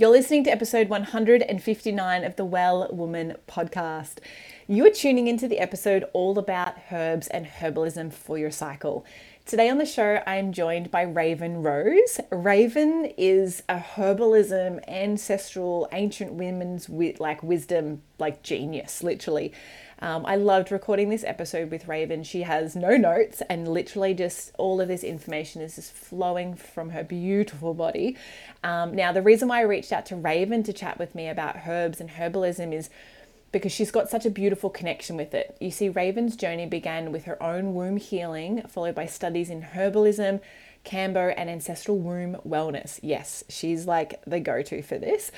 [0.00, 4.14] You're listening to episode 159 of the Well Woman podcast.
[4.66, 9.04] You are tuning into the episode all about herbs and herbalism for your cycle.
[9.44, 12.18] Today on the show, I'm joined by Raven Rose.
[12.30, 19.52] Raven is a herbalism, ancestral, ancient women's like wisdom, like genius, literally.
[20.02, 22.24] Um, I loved recording this episode with Raven.
[22.24, 26.90] She has no notes and literally just all of this information is just flowing from
[26.90, 28.16] her beautiful body.
[28.64, 31.66] Um, now, the reason why I reached out to Raven to chat with me about
[31.66, 32.88] herbs and herbalism is
[33.52, 35.56] because she's got such a beautiful connection with it.
[35.60, 40.40] You see, Raven's journey began with her own womb healing, followed by studies in herbalism,
[40.84, 43.00] Cambo, and ancestral womb wellness.
[43.02, 45.30] Yes, she's like the go to for this.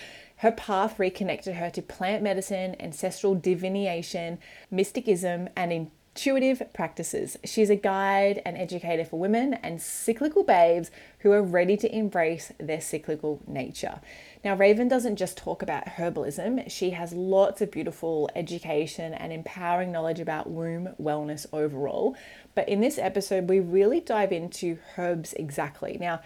[0.42, 4.40] Her path reconnected her to plant medicine, ancestral divination,
[4.72, 7.36] mysticism, and intuitive practices.
[7.44, 12.50] She's a guide and educator for women and cyclical babes who are ready to embrace
[12.58, 14.00] their cyclical nature.
[14.44, 19.92] Now, Raven doesn't just talk about herbalism, she has lots of beautiful education and empowering
[19.92, 22.16] knowledge about womb wellness overall.
[22.56, 25.98] But in this episode, we really dive into herbs exactly.
[26.00, 26.20] Now,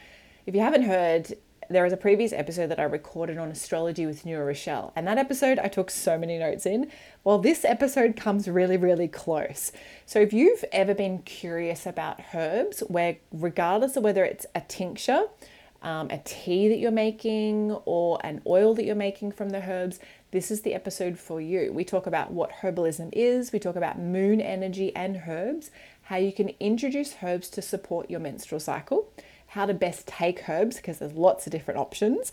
[0.47, 1.34] if you haven't heard,
[1.69, 5.19] there is a previous episode that I recorded on astrology with Nura Rochelle, and that
[5.19, 6.91] episode I took so many notes in.
[7.25, 9.72] Well, this episode comes really, really close.
[10.05, 15.25] So, if you've ever been curious about herbs, where regardless of whether it's a tincture,
[15.83, 19.98] um, a tea that you're making, or an oil that you're making from the herbs,
[20.31, 21.72] this is the episode for you.
[21.72, 25.70] We talk about what herbalism is, we talk about moon energy and herbs,
[26.03, 29.09] how you can introduce herbs to support your menstrual cycle
[29.56, 32.31] how to best take herbs, because there's lots of different options.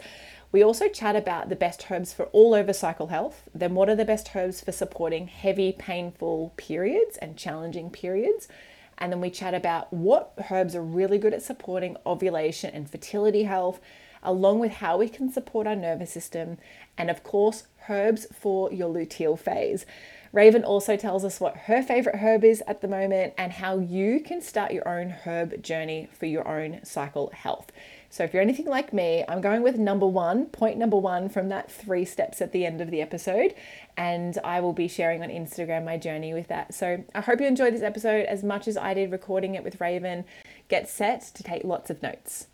[0.52, 3.50] We also chat about the best herbs for all over cycle health.
[3.56, 8.50] Then, what are the best herbs for supporting heavy, painful periods and challenging periods?
[8.98, 13.44] And then we chat about what herbs are really good at supporting ovulation and fertility
[13.44, 13.80] health,
[14.22, 16.58] along with how we can support our nervous system,
[16.98, 19.86] and of course, herbs for your luteal phase.
[20.34, 24.20] Raven also tells us what her favorite herb is at the moment and how you
[24.20, 27.72] can start your own herb journey for your own cycle health.
[28.10, 31.50] So, if you're anything like me, I'm going with number one, point number one from
[31.50, 33.54] that three steps at the end of the episode.
[33.96, 36.74] And I will be sharing on Instagram my journey with that.
[36.74, 39.80] So, I hope you enjoyed this episode as much as I did recording it with
[39.80, 40.26] Raven.
[40.68, 42.48] Get set to take lots of notes.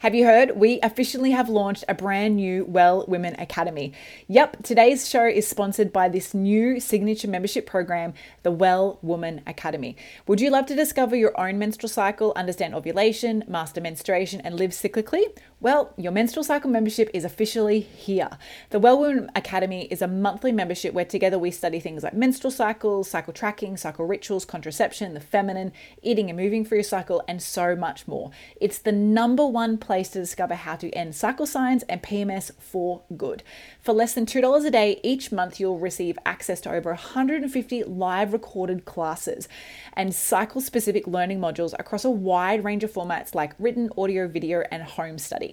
[0.00, 0.58] Have you heard?
[0.58, 3.94] We officially have launched a brand new Well Woman Academy.
[4.28, 8.12] Yep, today's show is sponsored by this new signature membership program,
[8.42, 9.96] the Well Woman Academy.
[10.26, 14.72] Would you love to discover your own menstrual cycle, understand ovulation, master menstruation, and live
[14.72, 15.34] cyclically?
[15.58, 18.28] Well, your menstrual cycle membership is officially here.
[18.68, 22.50] The Well Woman Academy is a monthly membership where together we study things like menstrual
[22.50, 25.72] cycles, cycle tracking, cycle rituals, contraception, the feminine,
[26.02, 28.32] eating and moving for your cycle, and so much more.
[28.60, 33.04] It's the number one place to discover how to end cycle signs and PMS for
[33.16, 33.42] good.
[33.80, 38.34] For less than $2 a day each month, you'll receive access to over 150 live
[38.34, 39.48] recorded classes
[39.94, 44.62] and cycle specific learning modules across a wide range of formats like written, audio, video,
[44.70, 45.45] and home study.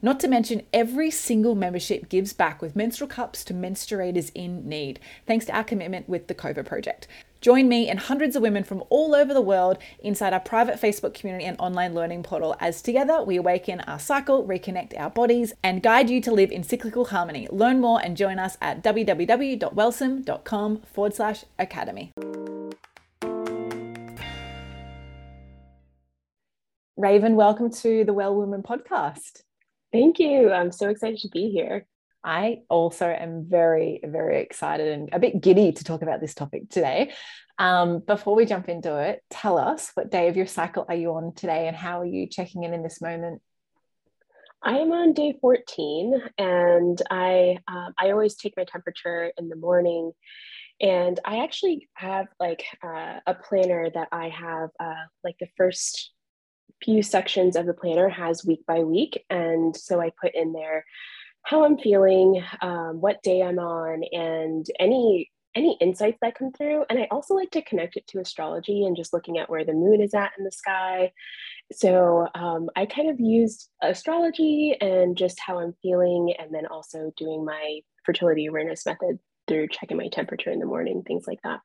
[0.00, 5.00] Not to mention, every single membership gives back with menstrual cups to menstruators in need,
[5.26, 7.08] thanks to our commitment with the COVA Project.
[7.44, 11.12] Join me and hundreds of women from all over the world inside our private Facebook
[11.12, 15.82] community and online learning portal as together we awaken our cycle, reconnect our bodies, and
[15.82, 17.46] guide you to live in cyclical harmony.
[17.50, 22.12] Learn more and join us at www.wellsome.com forward slash academy.
[27.04, 29.42] Raven, welcome to the Well Woman podcast.
[29.92, 30.50] Thank you.
[30.50, 31.84] I'm so excited to be here.
[32.24, 36.70] I also am very, very excited and a bit giddy to talk about this topic
[36.70, 37.12] today.
[37.58, 41.12] Um, before we jump into it, tell us what day of your cycle are you
[41.12, 43.42] on today and how are you checking in in this moment?
[44.62, 49.56] I am on day 14 and I, um, I always take my temperature in the
[49.56, 50.12] morning.
[50.80, 56.13] And I actually have like uh, a planner that I have uh, like the first
[56.82, 59.24] few sections of the planner has week by week.
[59.30, 60.84] And so I put in there
[61.42, 66.84] how I'm feeling, um, what day I'm on, and any any insights that come through.
[66.90, 69.72] And I also like to connect it to astrology and just looking at where the
[69.72, 71.12] moon is at in the sky.
[71.72, 77.12] So um, I kind of used astrology and just how I'm feeling, and then also
[77.16, 81.60] doing my fertility awareness method through checking my temperature in the morning, things like that.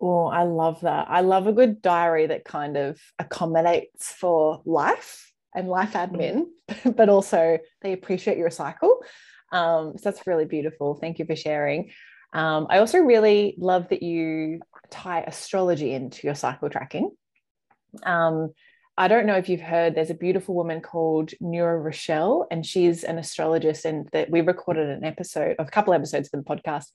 [0.00, 1.06] Oh, I love that.
[1.08, 6.44] I love a good diary that kind of accommodates for life and life admin,
[6.96, 9.00] but also they appreciate your cycle.
[9.52, 10.94] Um, so that's really beautiful.
[10.94, 11.90] Thank you for sharing.
[12.32, 14.60] Um, I also really love that you
[14.90, 17.12] tie astrology into your cycle tracking.
[18.02, 18.52] Um,
[18.96, 23.02] I don't know if you've heard, there's a beautiful woman called Nura Rochelle, and she's
[23.02, 23.84] an astrologist.
[23.84, 26.86] And that we recorded an episode, a couple episodes for the podcast,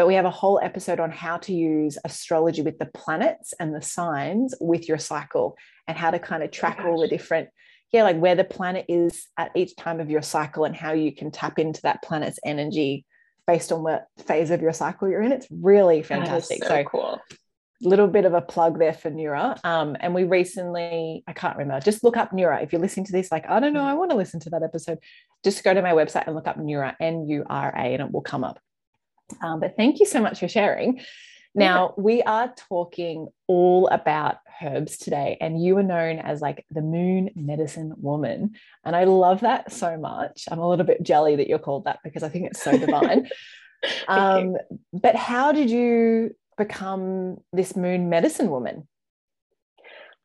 [0.00, 3.74] but we have a whole episode on how to use astrology with the planets and
[3.74, 7.06] the signs with your cycle and how to kind of oh track oh all the
[7.06, 7.50] different
[7.92, 11.14] yeah, like where the planet is at each time of your cycle and how you
[11.14, 13.04] can tap into that planet's energy
[13.46, 15.32] based on what phase of your cycle you're in.
[15.32, 16.64] It's really fantastic.
[16.64, 17.20] so, so cool.
[17.82, 19.62] Little bit of a plug there for Nura.
[19.66, 22.62] Um, and we recently, I can't remember, just look up Nura.
[22.62, 24.62] If you're listening to this, like, I don't know, I want to listen to that
[24.62, 24.96] episode,
[25.44, 28.10] just go to my website and look up Nura, N U R A, and it
[28.10, 28.60] will come up.
[29.42, 31.00] Um, but thank you so much for sharing.
[31.54, 36.82] Now, we are talking all about herbs today, and you are known as like the
[36.82, 38.54] moon medicine woman.
[38.84, 40.44] And I love that so much.
[40.50, 43.28] I'm a little bit jelly that you're called that because I think it's so divine.
[44.08, 44.56] um,
[44.92, 48.86] but how did you become this moon medicine woman?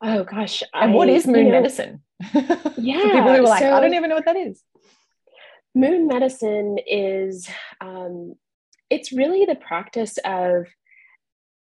[0.02, 0.62] Oh gosh.
[0.74, 2.02] And I, what is moon you know, medicine?
[2.78, 3.02] Yeah.
[3.02, 4.62] people who are like, so I don't even know what that is.
[5.74, 7.48] Moon medicine is
[7.80, 8.34] um,
[8.90, 10.66] it's really the practice of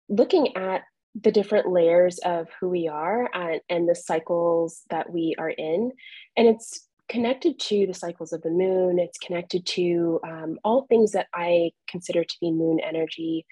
[0.09, 0.81] looking at
[1.19, 5.91] the different layers of who we are and, and the cycles that we are in.
[6.37, 11.11] And it's connected to the cycles of the moon, it's connected to um, all things
[11.11, 13.45] that I consider to be moon energy.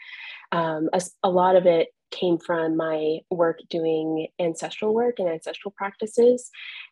[0.54, 5.74] Um, a, a lot of it came from my work doing ancestral work and ancestral
[5.78, 6.50] practices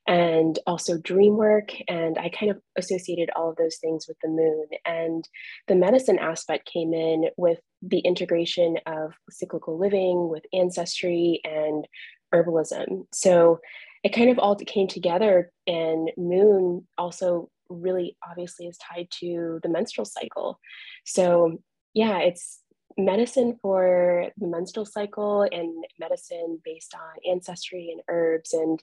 [0.08, 1.74] and also dream work.
[1.88, 4.68] And i kind of associated all of those things with the moon.
[4.86, 5.28] And
[5.68, 11.88] the medicine aspect came in with the integration of cyclical living with ancestry and
[12.34, 13.06] herbalism.
[13.14, 13.60] So
[14.04, 19.70] it kind of all came together and moon also really obviously is tied to the
[19.70, 20.60] menstrual cycle.
[21.06, 21.58] So
[21.94, 22.60] yeah it's
[22.98, 28.82] medicine for the menstrual cycle and medicine based on ancestry and herbs and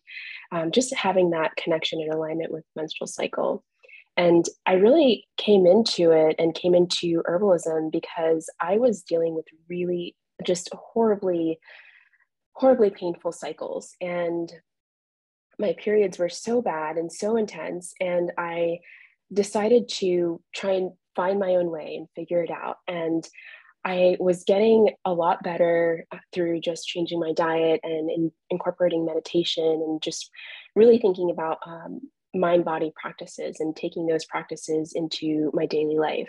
[0.52, 3.64] um, just having that connection and alignment with menstrual cycle.
[4.16, 9.46] And i really came into it and came into herbalism because i was dealing with
[9.69, 10.14] really
[10.44, 11.58] just horribly
[12.52, 13.96] horribly painful cycles.
[14.00, 14.52] And
[15.58, 18.78] my periods were so bad and so intense and i
[19.32, 22.78] decided to try and find my own way and figure it out.
[22.87, 23.26] And
[23.84, 29.04] I was getting a lot better uh, through just changing my diet and in, incorporating
[29.04, 30.31] meditation and just
[30.75, 32.00] really thinking about um,
[32.34, 36.28] mind body practices and taking those practices into my daily life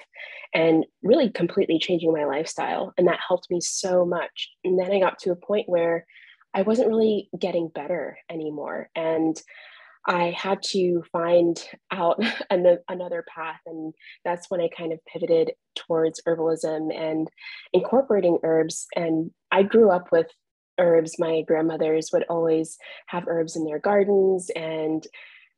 [0.53, 2.93] and really completely changing my lifestyle.
[2.97, 4.49] And that helped me so much.
[4.63, 6.05] And then I got to a point where
[6.53, 8.89] I wasn't really getting better anymore.
[8.95, 9.41] And
[10.07, 11.61] I had to find
[11.91, 13.59] out another path.
[13.65, 13.93] And
[14.23, 17.27] that's when I kind of pivoted towards herbalism and
[17.73, 18.87] incorporating herbs.
[18.95, 20.27] And I grew up with
[20.77, 21.17] herbs.
[21.17, 25.05] My grandmothers would always have herbs in their gardens, and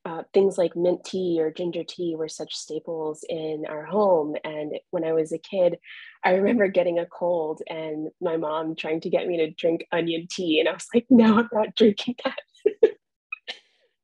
[0.06, 4.36] uh, things like mint tea or ginger tea were such staples in our home.
[4.46, 5.78] And when I was a kid,
[6.24, 10.28] I remember getting a cold and my mom trying to get me to drink onion
[10.30, 10.60] tea.
[10.60, 12.40] And I was like, no, I'm not drinking that.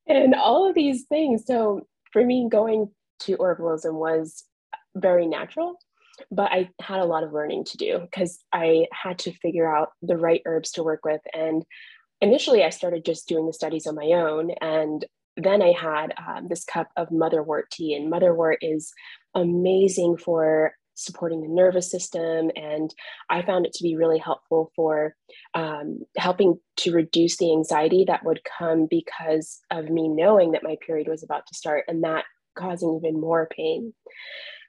[0.07, 1.45] And all of these things.
[1.45, 2.89] So for me, going
[3.21, 4.43] to herbalism was
[4.95, 5.79] very natural,
[6.31, 9.89] but I had a lot of learning to do because I had to figure out
[10.01, 11.21] the right herbs to work with.
[11.33, 11.63] And
[12.21, 14.51] initially, I started just doing the studies on my own.
[14.61, 15.05] And
[15.37, 18.93] then I had um, this cup of motherwort tea, and motherwort is
[19.33, 22.51] amazing for supporting the nervous system.
[22.55, 22.93] And
[23.29, 25.15] I found it to be really helpful for
[25.53, 30.77] um, helping to reduce the anxiety that would come because of me knowing that my
[30.85, 33.93] period was about to start and that causing even more pain.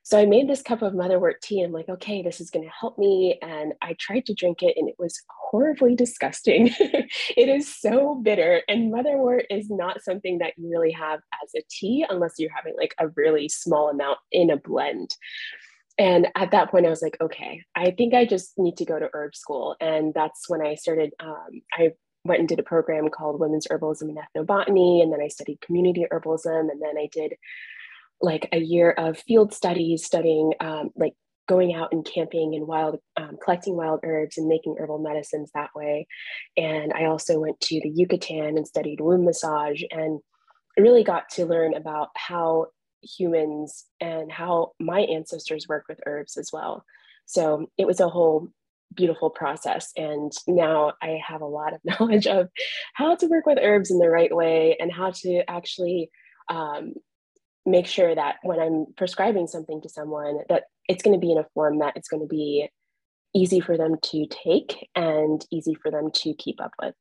[0.04, 1.62] So I made this cup of motherwort tea.
[1.62, 3.38] I'm like, okay, this is going to help me.
[3.40, 5.19] And I tried to drink it and it was
[5.50, 6.75] horribly disgusting.
[6.78, 8.61] it is so bitter.
[8.69, 12.75] And motherwort is not something that you really have as a tea unless you're having
[12.76, 15.16] like a really small amount in a blend
[15.99, 18.99] and at that point i was like okay i think i just need to go
[18.99, 19.77] to herb school.
[19.81, 21.93] And that's when i started um, i
[22.25, 25.03] went and did a program called women's herbalism and ethnobotany.
[25.03, 26.71] And then i studied community herbalism.
[26.71, 27.35] And then i did
[28.21, 31.15] like a year of field studies studying um, like
[31.47, 35.71] going out and camping and wild um, collecting wild herbs and making herbal medicines that
[35.75, 36.07] way.
[36.57, 39.83] And i also went to the yucatan and studied womb massage.
[39.91, 40.21] And
[40.77, 42.67] really got to learn about how
[43.04, 46.84] humans and how my ancestors worked with herbs as well.
[47.26, 48.49] So it was a whole
[48.94, 49.92] beautiful process.
[49.96, 52.49] And now I have a lot of knowledge of
[52.94, 56.11] how to work with herbs in the right way and how to actually
[56.49, 56.94] um,
[57.66, 61.38] make sure that when I'm prescribing something to someone, that it's going to be in
[61.38, 62.68] a form that it's going to be
[63.34, 66.94] easy for them to take and easy for them to keep up with.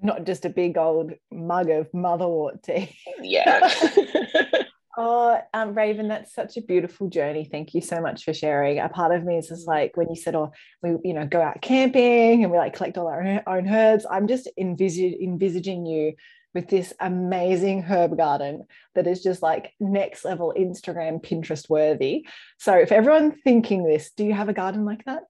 [0.00, 2.96] Not just a big old mug of motherwort tea.
[3.20, 3.68] Yeah.
[5.00, 7.44] Oh, um, Raven, that's such a beautiful journey.
[7.48, 8.80] Thank you so much for sharing.
[8.80, 10.50] A part of me is just like when you said, "Oh,
[10.82, 14.26] we, you know, go out camping and we like collect all our own herbs." I'm
[14.26, 16.14] just envisaging you
[16.52, 22.26] with this amazing herb garden that is just like next level Instagram, Pinterest worthy.
[22.58, 25.22] So, if everyone thinking this, do you have a garden like that?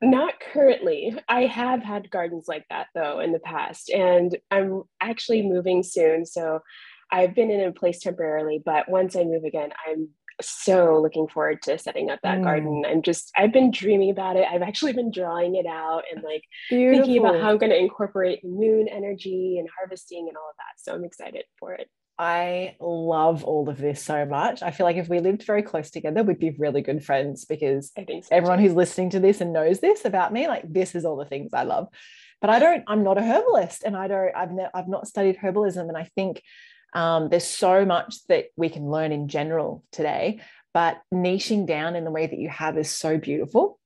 [0.00, 1.14] Not currently.
[1.28, 6.24] I have had gardens like that though in the past, and I'm actually moving soon.
[6.24, 6.60] So
[7.10, 10.10] I've been in a place temporarily, but once I move again, I'm
[10.40, 12.44] so looking forward to setting up that mm.
[12.44, 12.84] garden.
[12.86, 14.46] I'm just, I've been dreaming about it.
[14.50, 17.06] I've actually been drawing it out and like Beautiful.
[17.06, 20.78] thinking about how I'm going to incorporate moon energy and harvesting and all of that.
[20.78, 21.88] So I'm excited for it.
[22.20, 24.62] I love all of this so much.
[24.62, 27.92] I feel like if we lived very close together, we'd be really good friends because
[27.96, 28.64] so everyone too.
[28.64, 31.50] who's listening to this and knows this about me, like this is all the things
[31.54, 31.86] I love.
[32.40, 35.38] But I don't, I'm not a herbalist and I don't, I've, ne- I've not studied
[35.38, 35.88] herbalism.
[35.88, 36.42] And I think
[36.92, 40.40] um, there's so much that we can learn in general today,
[40.72, 43.78] but niching down in the way that you have is so beautiful,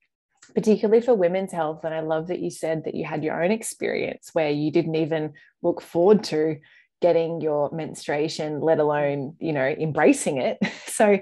[0.54, 1.84] particularly for women's health.
[1.84, 4.96] And I love that you said that you had your own experience where you didn't
[4.96, 5.32] even
[5.62, 6.58] look forward to
[7.00, 10.58] getting your menstruation, let alone, you know, embracing it.
[10.92, 11.20] So,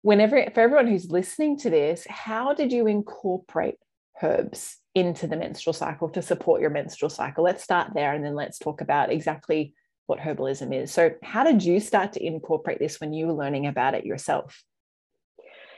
[0.00, 3.74] whenever, for everyone who's listening to this, how did you incorporate
[4.22, 7.44] herbs into the menstrual cycle to support your menstrual cycle?
[7.44, 9.74] Let's start there and then let's talk about exactly
[10.08, 10.90] what herbalism is.
[10.90, 14.64] So, how did you start to incorporate this when you were learning about it yourself?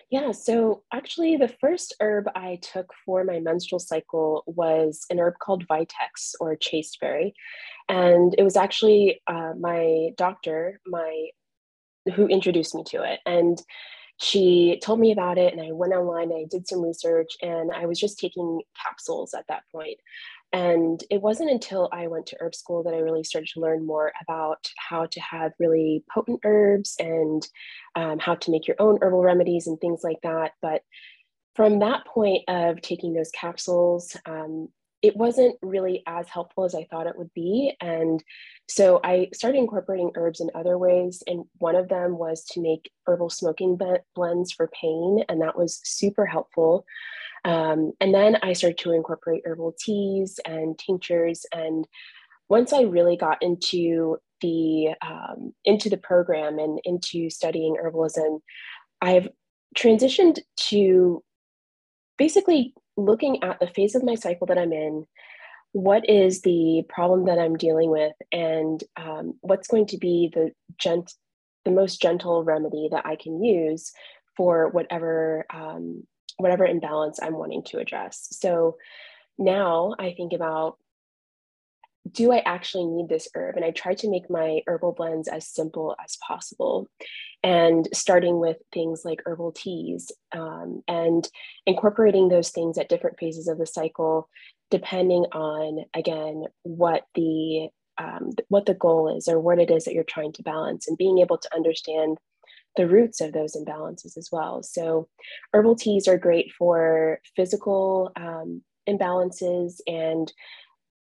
[0.09, 5.35] Yeah, so actually, the first herb I took for my menstrual cycle was an herb
[5.41, 7.35] called Vitex or chasteberry,
[7.89, 11.29] and it was actually uh, my doctor, my
[12.15, 13.61] who introduced me to it, and
[14.21, 17.87] she told me about it, and I went online, I did some research, and I
[17.87, 19.99] was just taking capsules at that point.
[20.53, 23.87] And it wasn't until I went to herb school that I really started to learn
[23.87, 27.47] more about how to have really potent herbs and
[27.95, 30.53] um, how to make your own herbal remedies and things like that.
[30.61, 30.83] But
[31.55, 34.69] from that point of taking those capsules, um,
[35.03, 37.75] it wasn't really as helpful as I thought it would be.
[37.81, 38.23] And
[38.69, 41.23] so I started incorporating herbs in other ways.
[41.27, 43.79] And one of them was to make herbal smoking
[44.15, 45.25] blends for pain.
[45.29, 46.85] And that was super helpful.
[47.45, 51.47] Um, and then I started to incorporate herbal teas and tinctures.
[51.53, 51.87] And
[52.49, 58.41] once I really got into the um, into the program and into studying herbalism,
[59.01, 59.29] I've
[59.77, 61.23] transitioned to
[62.19, 65.07] basically looking at the phase of my cycle that I'm in,
[65.73, 70.53] what is the problem that I'm dealing with, and um, what's going to be the
[70.79, 71.13] gent
[71.65, 73.93] the most gentle remedy that I can use
[74.37, 76.07] for whatever um,
[76.39, 78.29] whatever imbalance I'm wanting to address.
[78.33, 78.77] So
[79.39, 80.79] now I think about
[82.11, 83.57] do I actually need this herb?
[83.57, 86.89] And I try to make my herbal blends as simple as possible.
[87.43, 91.29] And starting with things like herbal teas um, and
[91.67, 94.29] incorporating those things at different phases of the cycle,
[94.71, 99.93] depending on, again, what the um, what the goal is or what it is that
[99.93, 102.17] you're trying to balance and being able to understand
[102.77, 104.63] the roots of those imbalances as well.
[104.63, 105.09] So,
[105.53, 110.33] herbal teas are great for physical um, imbalances and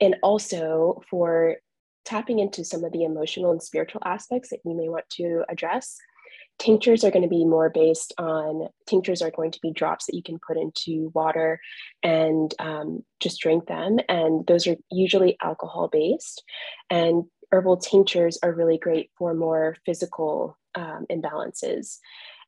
[0.01, 1.57] and also for
[2.05, 5.97] tapping into some of the emotional and spiritual aspects that you may want to address.
[6.59, 10.15] Tinctures are going to be more based on tinctures are going to be drops that
[10.15, 11.61] you can put into water
[12.03, 13.99] and um, just drink them.
[14.09, 16.43] And those are usually alcohol based.
[16.89, 21.99] And herbal tinctures are really great for more physical um, imbalances.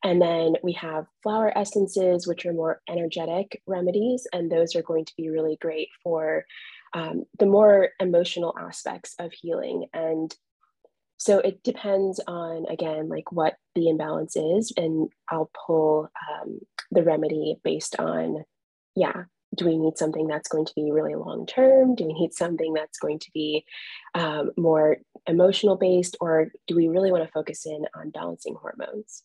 [0.04, 5.04] And then we have flower essences, which are more energetic remedies, and those are going
[5.06, 6.44] to be really great for
[6.94, 9.86] um, the more emotional aspects of healing.
[9.92, 10.34] And
[11.18, 17.02] so it depends on, again, like what the imbalance is, and I'll pull um, the
[17.02, 18.44] remedy based on,
[18.94, 19.24] yeah,
[19.56, 21.94] do we need something that's going to be really long term?
[21.94, 23.64] Do we need something that's going to be
[24.14, 26.16] um, more emotional based?
[26.20, 29.22] Or do we really want to focus in on balancing hormones?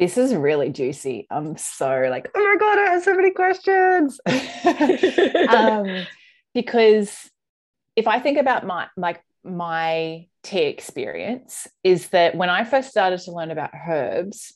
[0.00, 1.28] This is really juicy.
[1.30, 4.18] I'm so like, oh my God, I have so many questions.
[5.50, 6.06] um,
[6.54, 7.30] because
[7.96, 13.20] if I think about my, my my tea experience is that when I first started
[13.20, 14.54] to learn about herbs,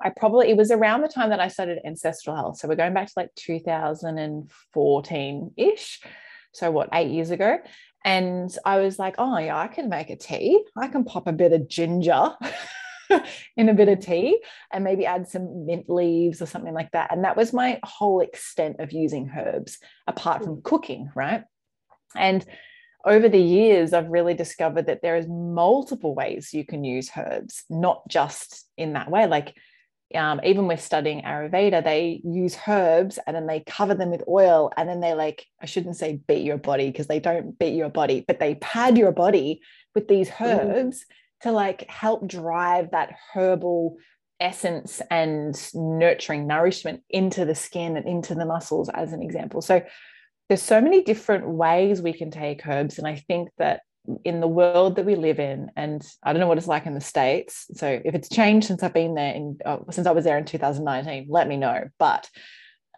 [0.00, 2.56] I probably it was around the time that I started ancestral health.
[2.56, 6.00] So we're going back to like 2014 ish.
[6.54, 7.58] So what, eight years ago?
[8.02, 10.64] And I was like, oh yeah, I can make a tea.
[10.74, 12.30] I can pop a bit of ginger
[13.56, 14.40] in a bit of tea
[14.72, 17.12] and maybe add some mint leaves or something like that.
[17.12, 21.44] And that was my whole extent of using herbs, apart from cooking, right?
[22.16, 22.44] And
[23.04, 27.64] over the years, I've really discovered that there is multiple ways you can use herbs,
[27.68, 29.26] not just in that way.
[29.26, 29.54] Like
[30.14, 34.70] um, even with studying Ayurveda, they use herbs and then they cover them with oil.
[34.76, 37.88] And then they like, I shouldn't say beat your body because they don't beat your
[37.88, 39.60] body, but they pad your body
[39.94, 41.04] with these herbs mm.
[41.44, 43.96] To like help drive that herbal
[44.40, 49.60] essence and nurturing nourishment into the skin and into the muscles, as an example.
[49.60, 49.82] So
[50.48, 52.98] there's so many different ways we can take herbs.
[52.98, 53.82] And I think that
[54.24, 56.92] in the world that we live in and i don't know what it's like in
[56.92, 60.24] the states so if it's changed since i've been there in uh, since i was
[60.24, 62.28] there in 2019 let me know but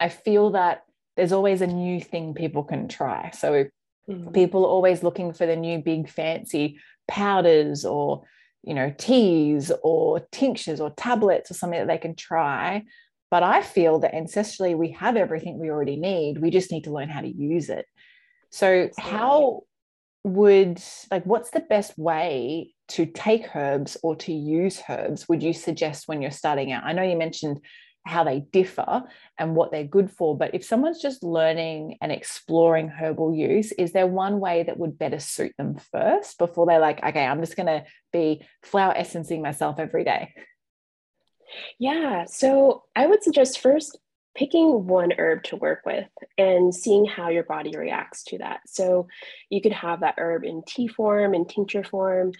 [0.00, 0.82] i feel that
[1.16, 3.66] there's always a new thing people can try so
[4.10, 4.32] mm-hmm.
[4.32, 8.24] people are always looking for the new big fancy powders or
[8.66, 12.84] you know teas or tinctures or tablets or something that they can try.
[13.30, 16.40] But i feel that ancestrally we have everything we already need.
[16.40, 17.86] We just need to learn how to use it.
[18.50, 19.62] So how
[20.24, 25.52] would like what's the best way to take herbs or to use herbs would you
[25.52, 26.84] suggest when you're starting out?
[26.84, 27.60] I know you mentioned
[28.06, 29.02] how they differ
[29.38, 33.92] and what they're good for but if someone's just learning and exploring herbal use is
[33.92, 37.56] there one way that would better suit them first before they're like okay i'm just
[37.56, 40.32] going to be flower essencing myself every day
[41.78, 43.98] yeah so i would suggest first
[44.36, 48.60] picking one herb to work with and seeing how your body reacts to that.
[48.66, 49.08] So
[49.50, 52.32] you could have that herb in tea form, in tincture form,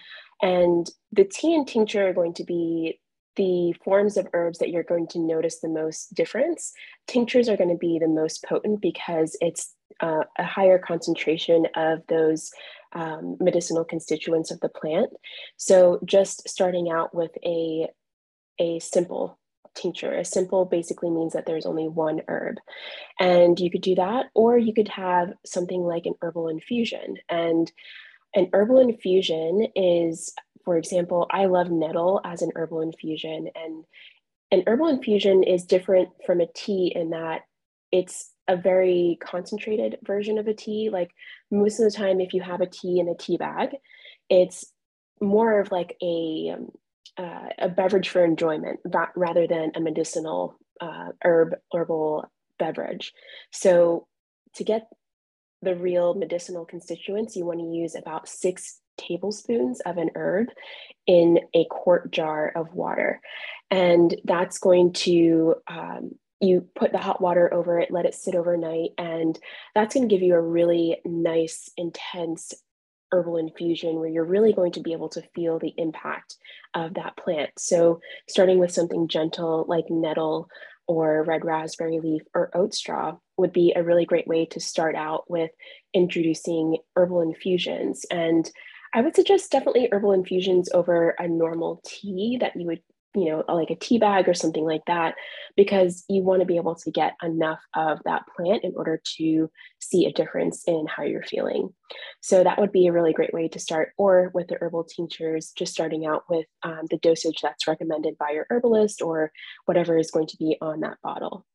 [0.43, 3.01] and the tea and tincture are going to be
[3.37, 6.73] the forms of herbs that you're going to notice the most difference.
[7.07, 12.03] Tinctures are going to be the most potent because it's uh, a higher concentration of
[12.09, 12.51] those
[12.93, 15.11] um, medicinal constituents of the plant.
[15.57, 17.89] So just starting out with a
[18.59, 19.39] a simple
[19.75, 20.15] tincture.
[20.15, 22.57] A simple basically means that there's only one herb.
[23.21, 27.17] And you could do that, or you could have something like an herbal infusion.
[27.29, 27.71] And
[28.35, 30.33] an herbal infusion is,
[30.67, 33.49] for example, I love nettle as an herbal infusion.
[33.55, 33.85] And
[34.51, 37.43] an herbal infusion is different from a tea in that
[37.93, 40.91] it's a very concentrated version of a tea.
[40.91, 41.13] Like
[41.53, 43.77] most of the time, if you have a tea in a tea bag,
[44.29, 44.65] it's
[45.21, 46.71] more of like a um,
[47.17, 48.81] uh, a beverage for enjoyment
[49.15, 53.13] rather than a medicinal uh, herb herbal beverage.
[53.53, 54.09] So
[54.57, 54.89] to get
[55.63, 60.49] the real medicinal constituents, you want to use about six tablespoons of an herb
[61.07, 63.21] in a quart jar of water.
[63.71, 68.35] And that's going to, um, you put the hot water over it, let it sit
[68.35, 69.39] overnight, and
[69.75, 72.53] that's going to give you a really nice, intense
[73.13, 76.37] herbal infusion where you're really going to be able to feel the impact
[76.75, 77.51] of that plant.
[77.59, 80.49] So, starting with something gentle like nettle
[80.87, 84.95] or red raspberry leaf or oat straw would be a really great way to start
[84.95, 85.51] out with
[85.93, 88.05] introducing herbal infusions.
[88.11, 88.49] And
[88.97, 92.81] I would suggest definitely herbal infusions over a normal tea that you would
[93.15, 95.15] you know, like a tea bag or something like that,
[95.57, 99.51] because you want to be able to get enough of that plant in order to
[99.79, 101.71] see a difference in how you're feeling.
[102.21, 105.53] So that would be a really great way to start, or with the herbal tinctures,
[105.57, 109.33] just starting out with um, the dosage that's recommended by your herbalist or
[109.65, 111.47] whatever is going to be on that bottle.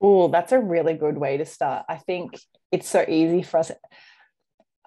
[0.00, 1.84] Oh, that's a really good way to start.
[1.86, 2.38] I think
[2.72, 3.70] it's so easy for us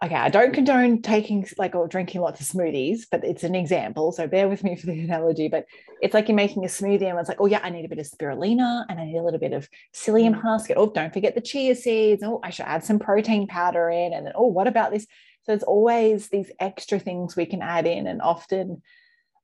[0.03, 4.11] okay, I don't condone taking like or drinking lots of smoothies, but it's an example.
[4.11, 5.47] So bear with me for the analogy.
[5.47, 5.65] But
[6.01, 7.99] it's like you're making a smoothie and it's like, oh yeah, I need a bit
[7.99, 10.41] of spirulina and I need a little bit of psyllium mm.
[10.41, 10.69] husk.
[10.75, 12.21] Oh, don't forget the chia seeds.
[12.23, 14.13] Oh, I should add some protein powder in.
[14.13, 15.07] And then, oh, what about this?
[15.43, 18.05] So it's always these extra things we can add in.
[18.05, 18.81] And often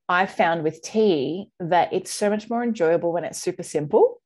[0.08, 4.22] I've found with tea that it's so much more enjoyable when it's super simple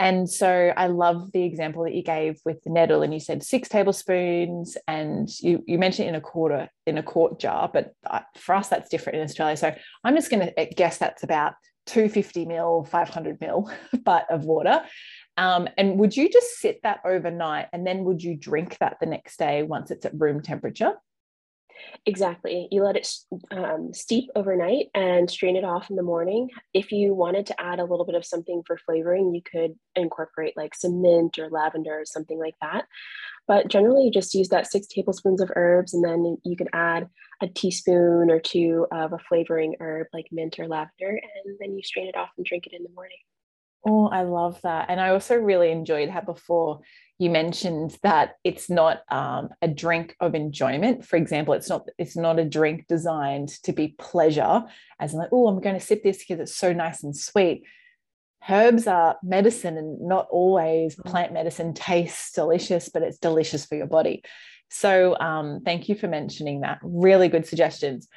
[0.00, 3.42] and so I love the example that you gave with the nettle, and you said
[3.42, 7.92] six tablespoons, and you you mentioned in a quarter in a quart jar, but
[8.36, 9.58] for us that's different in Australia.
[9.58, 11.52] So I'm just going to guess that's about
[11.86, 13.70] 250 mil, 500 mil,
[14.04, 14.82] but of water.
[15.36, 19.06] Um, and would you just sit that overnight, and then would you drink that the
[19.06, 20.94] next day once it's at room temperature?
[22.06, 22.68] Exactly.
[22.70, 23.08] You let it
[23.50, 26.48] um, steep overnight and strain it off in the morning.
[26.72, 30.56] If you wanted to add a little bit of something for flavoring, you could incorporate
[30.56, 32.86] like some mint or lavender or something like that.
[33.46, 37.08] But generally, you just use that six tablespoons of herbs, and then you could add
[37.42, 41.82] a teaspoon or two of a flavoring herb like mint or lavender, and then you
[41.82, 43.16] strain it off and drink it in the morning.
[43.86, 44.86] Oh, I love that.
[44.88, 46.80] And I also really enjoyed how before
[47.20, 51.04] you mentioned that it's not um, a drink of enjoyment.
[51.04, 54.62] For example, it's not it's not a drink designed to be pleasure,
[54.98, 57.64] as in like, oh, I'm going to sip this because it's so nice and sweet.
[58.48, 61.04] Herbs are medicine, and not always mm.
[61.04, 64.22] plant medicine tastes delicious, but it's delicious for your body.
[64.70, 66.78] So, um, thank you for mentioning that.
[66.82, 68.08] Really good suggestions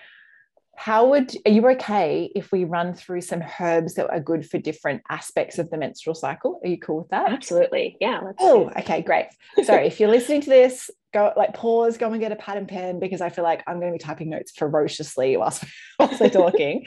[0.75, 4.57] how would are you okay if we run through some herbs that are good for
[4.57, 6.59] different aspects of the menstrual cycle?
[6.63, 7.31] Are you cool with that?
[7.31, 7.97] Absolutely.
[7.99, 9.27] Yeah oh okay great.
[9.63, 12.67] Sorry if you're listening to this go like pause go and get a pad and
[12.67, 15.63] pen because i feel like i'm going to be typing notes ferociously whilst,
[15.99, 16.85] whilst we're talking.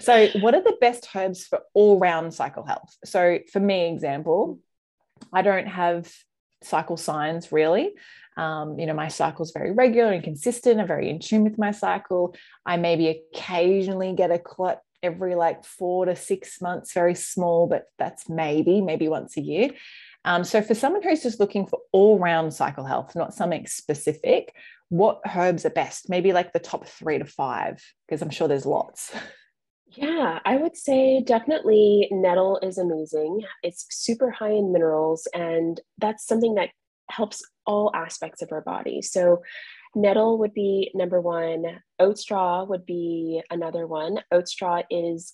[0.00, 2.94] So what are the best herbs for all round cycle health?
[3.04, 4.58] So for me example
[5.32, 6.12] i don't have
[6.64, 7.92] cycle signs really
[8.36, 10.80] um, you know, my cycle is very regular and consistent.
[10.80, 12.34] I'm very in tune with my cycle.
[12.66, 17.84] I maybe occasionally get a clot every like four to six months, very small, but
[17.98, 19.70] that's maybe, maybe once a year.
[20.24, 24.54] Um, so for someone who's just looking for all round cycle health, not something specific,
[24.88, 26.08] what herbs are best?
[26.08, 29.14] Maybe like the top three to five, because I'm sure there's lots.
[29.96, 33.42] Yeah, I would say definitely nettle is amazing.
[33.62, 36.70] It's super high in minerals, and that's something that
[37.10, 39.02] helps all aspects of our body.
[39.02, 39.42] So,
[39.94, 44.18] nettle would be number one, oat straw would be another one.
[44.32, 45.32] Oat straw is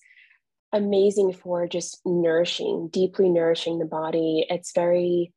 [0.72, 4.46] amazing for just nourishing, deeply nourishing the body.
[4.50, 5.32] It's very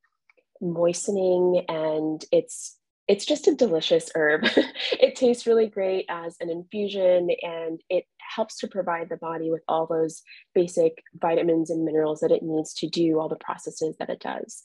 [0.61, 4.45] moistening and it's it's just a delicious herb.
[4.93, 9.61] it tastes really great as an infusion and it helps to provide the body with
[9.67, 10.21] all those
[10.55, 14.61] basic vitamins and minerals that it needs to do all the processes that it does.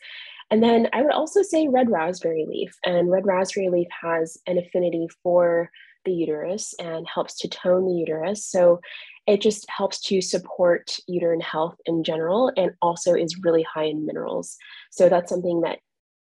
[0.51, 2.75] And then I would also say red raspberry leaf.
[2.85, 5.71] And red raspberry leaf has an affinity for
[6.05, 8.47] the uterus and helps to tone the uterus.
[8.47, 8.81] So
[9.27, 14.07] it just helps to support uterine health in general and also is really high in
[14.07, 14.57] minerals.
[14.91, 15.81] So that's something that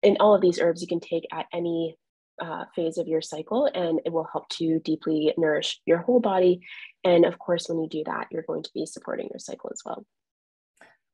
[0.02, 1.96] in all of these herbs you can take at any
[2.40, 6.60] uh, phase of your cycle and it will help to deeply nourish your whole body.
[7.04, 9.82] And of course, when you do that, you're going to be supporting your cycle as
[9.84, 10.04] well.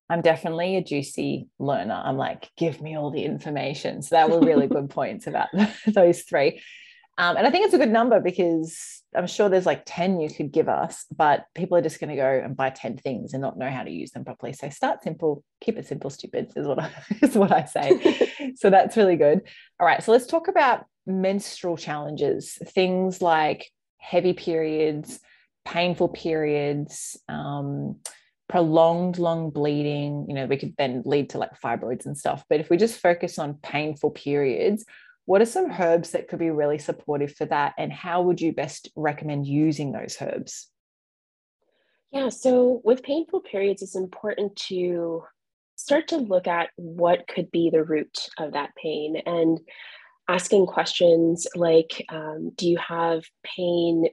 [0.09, 2.01] I'm definitely a juicy learner.
[2.05, 4.03] I'm like, give me all the information.
[4.03, 5.49] So that were really good points about
[5.87, 6.63] those three.
[7.19, 10.29] Um, and I think it's a good number because I'm sure there's like 10 you
[10.29, 13.41] could give us, but people are just going to go and buy 10 things and
[13.41, 14.53] not know how to use them properly.
[14.53, 16.91] So start simple, keep it simple, stupid is what I,
[17.23, 18.53] is what I say.
[18.57, 19.41] so that's really good.
[19.81, 20.03] All right.
[20.03, 25.19] So let's talk about menstrual challenges, things like heavy periods,
[25.65, 27.97] painful periods, um,
[28.49, 32.45] prolonged long bleeding, you know, we could then lead to like fibroids and stuff.
[32.49, 34.85] But if we just focus on painful periods,
[35.27, 37.75] what are some herbs that could be really supportive for that?
[37.77, 40.69] And how would you best recommend using those herbs?
[42.13, 45.25] Yeah, so with painful periods, it's important to
[45.75, 49.61] start to look at what could be the root of that pain and
[50.29, 54.07] asking questions like um, Do you have pain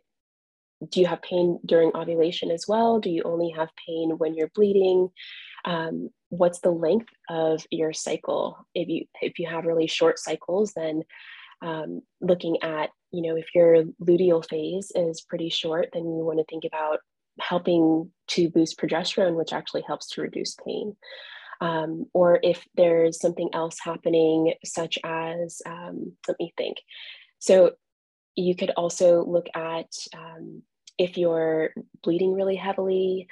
[0.90, 3.00] do you have pain during ovulation as well?
[3.00, 5.10] Do you only have pain when you're bleeding?
[5.66, 8.58] Um, what's the length of your cycle?
[8.74, 11.04] If you if you have really short cycles, then
[11.62, 16.40] um, looking at you know if your luteal phase is pretty short, then you want
[16.40, 17.00] to think about
[17.40, 20.96] helping to boost progesterone, which actually helps to reduce pain.
[21.62, 26.78] Um, or if there's something else happening, such as um, let me think.
[27.40, 27.72] So
[28.36, 30.64] you could also look at um,
[30.98, 31.72] if you're
[32.04, 33.28] bleeding really heavily,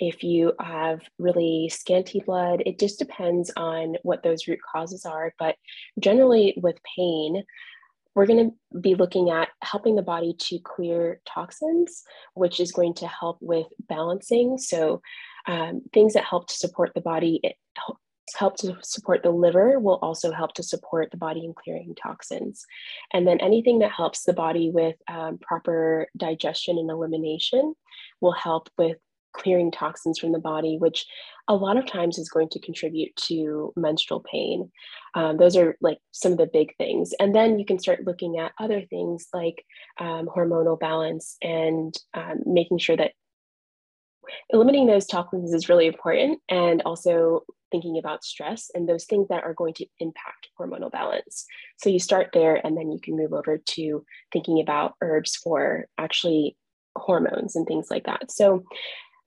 [0.00, 5.34] if you have really scanty blood, it just depends on what those root causes are.
[5.38, 5.56] But
[5.98, 7.44] generally, with pain,
[8.14, 12.02] we're going to be looking at helping the body to clear toxins,
[12.34, 14.56] which is going to help with balancing.
[14.58, 15.02] So,
[15.46, 17.40] um, things that help to support the body,
[18.36, 22.64] help to support the liver will also help to support the body in clearing toxins.
[23.12, 27.74] And then anything that helps the body with um, proper digestion and elimination
[28.20, 28.98] will help with
[29.32, 31.06] clearing toxins from the body, which
[31.48, 34.70] a lot of times is going to contribute to menstrual pain.
[35.14, 37.12] Um, those are like some of the big things.
[37.18, 39.64] And then you can start looking at other things like
[39.98, 43.12] um, hormonal balance and um, making sure that
[44.50, 47.40] eliminating those toxins is really important and also
[47.70, 51.46] thinking about stress and those things that are going to impact hormonal balance.
[51.78, 55.86] So you start there and then you can move over to thinking about herbs for
[55.98, 56.56] actually
[56.96, 58.30] hormones and things like that.
[58.30, 58.64] So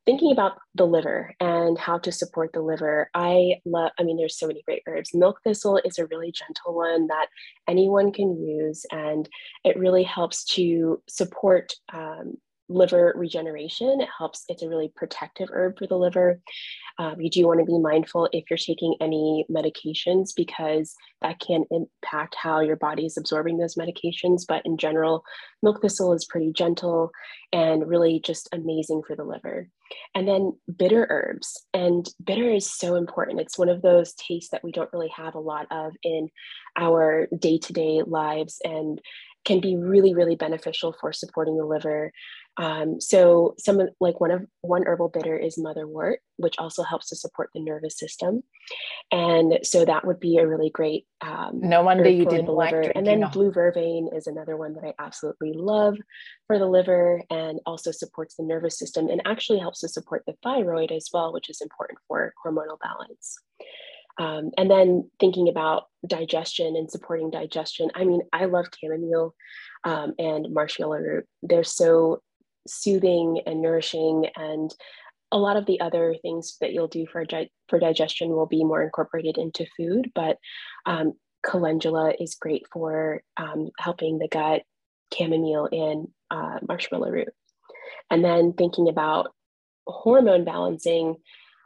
[0.05, 4.37] thinking about the liver and how to support the liver i love i mean there's
[4.37, 5.13] so many great herbs.
[5.13, 7.27] Milk thistle is a really gentle one that
[7.67, 9.29] anyone can use and
[9.63, 12.37] it really helps to support um,
[12.73, 14.01] liver regeneration.
[14.01, 16.39] It helps, it's a really protective herb for the liver.
[16.99, 21.65] Um, you do want to be mindful if you're taking any medications because that can
[21.71, 24.43] impact how your body is absorbing those medications.
[24.47, 25.23] But in general,
[25.61, 27.11] milk thistle is pretty gentle
[27.51, 29.69] and really just amazing for the liver.
[30.15, 31.65] And then bitter herbs.
[31.73, 33.41] And bitter is so important.
[33.41, 36.29] It's one of those tastes that we don't really have a lot of in
[36.77, 38.99] our day to day lives and
[39.45, 42.11] can be really, really beneficial for supporting the liver.
[42.57, 47.09] Um, so some of like one of one herbal bitter is motherwort, which also helps
[47.09, 48.43] to support the nervous system,
[49.11, 51.07] and so that would be a really great.
[51.21, 52.81] Um, no wonder you didn't the liver.
[52.81, 55.97] and then blue vervain is another one that I absolutely love
[56.45, 60.35] for the liver and also supports the nervous system and actually helps to support the
[60.43, 63.37] thyroid as well, which is important for hormonal balance.
[64.19, 67.89] Um, and then thinking about digestion and supporting digestion.
[67.95, 69.33] I mean, I love chamomile
[69.83, 71.25] um, and marshmallow root.
[71.41, 72.21] They're so
[72.67, 74.73] soothing and nourishing and
[75.31, 77.25] a lot of the other things that you'll do for,
[77.67, 80.37] for digestion will be more incorporated into food, but
[80.85, 84.61] um, calendula is great for um, helping the gut,
[85.13, 87.29] chamomile, and uh, marshmallow root.
[88.11, 89.33] And then thinking about
[89.87, 91.15] hormone balancing,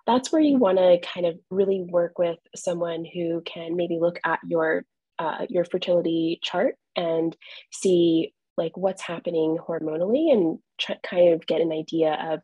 [0.06, 4.20] that's where you want to kind of really work with someone who can maybe look
[4.26, 4.86] at your
[5.20, 7.36] uh, your fertility chart and
[7.72, 10.60] see like what's happening hormonally and
[11.04, 12.41] kind of get an idea of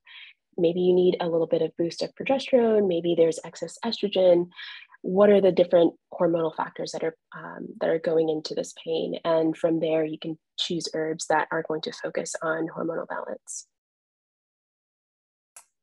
[0.57, 4.49] maybe you need a little bit of boost of progesterone maybe there's excess estrogen.
[5.01, 9.19] What are the different hormonal factors that are um, that are going into this pain?
[9.25, 13.67] And from there you can choose herbs that are going to focus on hormonal balance.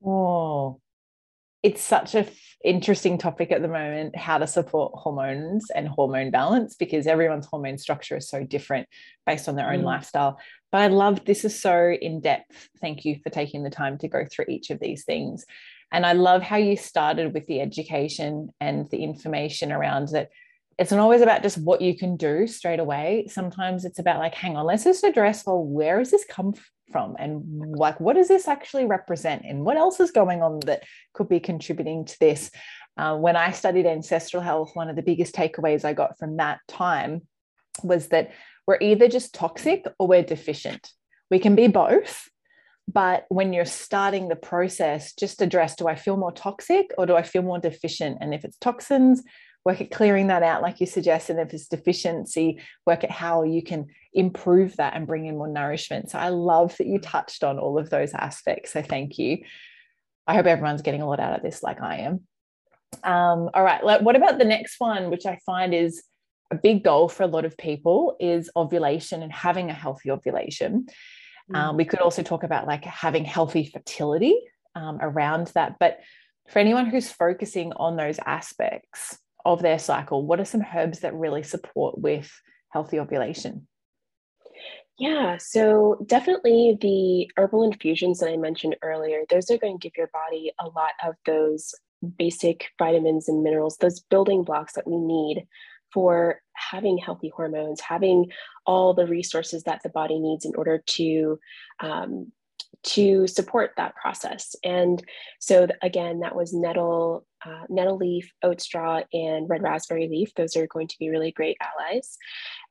[0.02, 0.80] Oh
[1.62, 6.30] it's such a f- interesting topic at the moment how to support hormones and hormone
[6.30, 8.86] balance because everyone's hormone structure is so different
[9.26, 9.84] based on their own mm.
[9.84, 10.38] lifestyle.
[10.72, 12.68] But i love this is so in depth.
[12.80, 15.44] Thank you for taking the time to go through each of these things.
[15.92, 20.28] And i love how you started with the education and the information around that.
[20.78, 23.26] It's not always about just what you can do straight away.
[23.28, 26.54] Sometimes it's about like hang on let's just address well where has this come
[26.90, 27.16] from?
[27.18, 29.42] And like what does this actually represent?
[29.44, 32.50] And what else is going on that could be contributing to this?
[32.96, 36.58] Uh, when i studied ancestral health one of the biggest takeaways i got from that
[36.66, 37.22] time
[37.84, 38.32] was that
[38.66, 40.90] we're either just toxic or we're deficient.
[41.30, 42.28] We can be both
[42.92, 47.14] but when you're starting the process just address do i feel more toxic or do
[47.14, 48.18] i feel more deficient?
[48.20, 49.22] And if it's toxins
[49.64, 51.38] work at clearing that out, like you suggested.
[51.38, 56.10] If it's deficiency, work at how you can improve that and bring in more nourishment.
[56.10, 58.72] So I love that you touched on all of those aspects.
[58.72, 59.38] So thank you.
[60.26, 62.20] I hope everyone's getting a lot out of this, like I am.
[63.04, 63.82] Um, all right.
[64.02, 66.02] What about the next one, which I find is
[66.50, 70.86] a big goal for a lot of people, is ovulation and having a healthy ovulation.
[71.50, 71.56] Mm.
[71.56, 74.36] Um, we could also talk about like having healthy fertility
[74.74, 75.76] um, around that.
[75.78, 76.00] But
[76.48, 81.14] for anyone who's focusing on those aspects, of their cycle, what are some herbs that
[81.14, 82.30] really support with
[82.70, 83.66] healthy ovulation?
[85.00, 89.96] Yeah, so definitely the herbal infusions that I mentioned earlier, those are going to give
[89.96, 91.74] your body a lot of those
[92.18, 95.46] basic vitamins and minerals, those building blocks that we need
[95.90, 98.30] for having healthy hormones, having
[98.66, 101.38] all the resources that the body needs in order to
[101.80, 102.30] um,
[102.82, 104.54] to support that process.
[104.64, 105.02] And
[105.38, 110.34] so again, that was nettle, uh, nettle leaf, oat straw, and red raspberry leaf.
[110.34, 112.16] Those are going to be really great allies.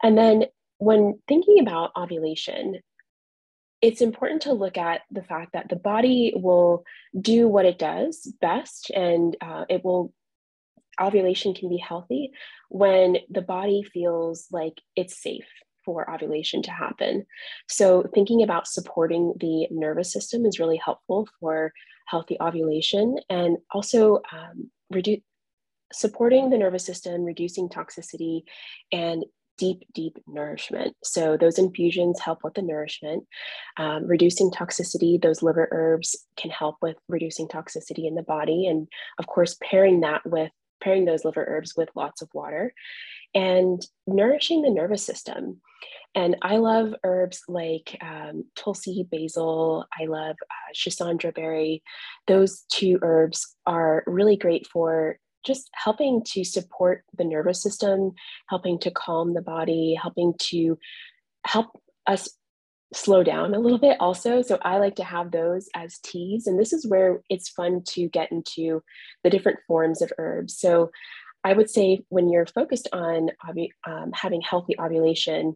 [0.04, 0.46] And then
[0.80, 2.80] when thinking about ovulation,
[3.82, 6.84] it's important to look at the fact that the body will
[7.20, 10.14] do what it does best and uh, it will
[11.00, 12.32] ovulation can be healthy
[12.70, 15.48] when the body feels like it's safe
[15.86, 17.26] for ovulation to happen.
[17.70, 21.72] So, thinking about supporting the nervous system is really helpful for
[22.06, 25.22] healthy ovulation and also um, reduce
[25.92, 28.44] supporting the nervous system, reducing toxicity,
[28.92, 29.26] and
[29.60, 30.96] deep, deep nourishment.
[31.04, 33.26] So, those infusions help with the nourishment.
[33.78, 38.68] Um, reducing toxicity, those liver herbs can help with reducing toxicity in the body.
[38.68, 38.88] And
[39.20, 42.74] of course, pairing that with pairing those liver herbs with lots of water
[43.36, 45.62] and nourishing the nervous system.
[46.16, 49.86] And I love herbs like um, tulsi, basil.
[49.98, 51.84] I love uh, schisandra berry.
[52.28, 58.12] Those two herbs are really great for just helping to support the nervous system,
[58.50, 60.78] helping to calm the body, helping to
[61.46, 61.68] help
[62.08, 62.30] us
[62.94, 64.42] slow down a little bit also.
[64.42, 66.48] So I like to have those as teas.
[66.48, 68.82] And this is where it's fun to get into
[69.24, 70.58] the different forms of herbs.
[70.58, 70.92] So
[71.44, 73.30] I would say when you're focused on
[73.88, 75.56] um, having healthy ovulation,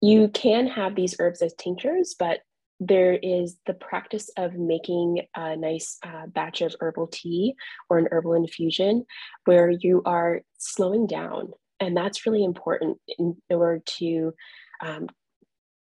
[0.00, 2.40] you can have these herbs as tinctures, but
[2.86, 7.54] there is the practice of making a nice uh, batch of herbal tea
[7.88, 9.04] or an herbal infusion
[9.44, 11.52] where you are slowing down.
[11.78, 14.32] And that's really important in order to
[14.80, 15.08] um,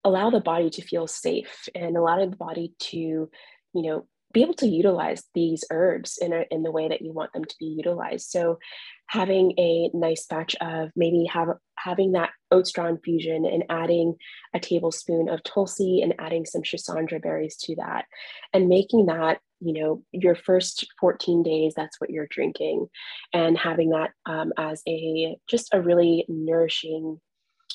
[0.05, 3.31] allow the body to feel safe and allow the body to, you
[3.75, 7.33] know, be able to utilize these herbs in, a, in the way that you want
[7.33, 8.29] them to be utilized.
[8.31, 8.59] So
[9.07, 14.17] having a nice batch of maybe have having that oat straw infusion and adding
[14.55, 18.07] a tablespoon of tulsi and adding some schisandra berries to that
[18.53, 22.87] and making that you know your first 14 days that's what you're drinking
[23.33, 27.21] and having that um, as a just a really nourishing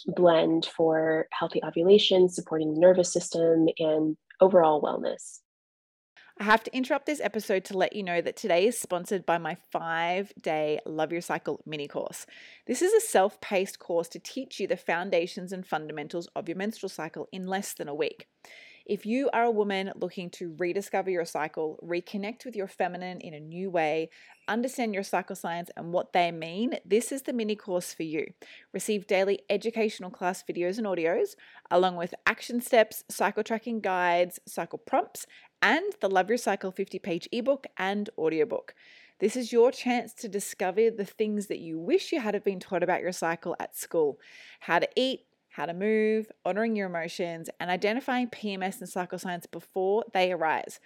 [0.07, 5.39] blend for healthy ovulation supporting the nervous system and overall wellness
[6.41, 9.37] I have to interrupt this episode to let you know that today is sponsored by
[9.37, 12.25] my five day Love Your Cycle mini course.
[12.65, 16.55] This is a self paced course to teach you the foundations and fundamentals of your
[16.55, 18.29] menstrual cycle in less than a week.
[18.89, 23.35] If you are a woman looking to rediscover your cycle, reconnect with your feminine in
[23.35, 24.09] a new way,
[24.47, 28.33] understand your cycle signs and what they mean, this is the mini course for you.
[28.73, 31.35] Receive daily educational class videos and audios,
[31.69, 35.27] along with action steps, cycle tracking guides, cycle prompts,
[35.61, 38.73] and the Love Your Cycle 50 page ebook and audiobook.
[39.19, 42.83] This is your chance to discover the things that you wish you had been taught
[42.83, 44.19] about your cycle at school
[44.61, 49.45] how to eat, how to move, honoring your emotions, and identifying PMS and cycle signs
[49.45, 50.79] before they arise.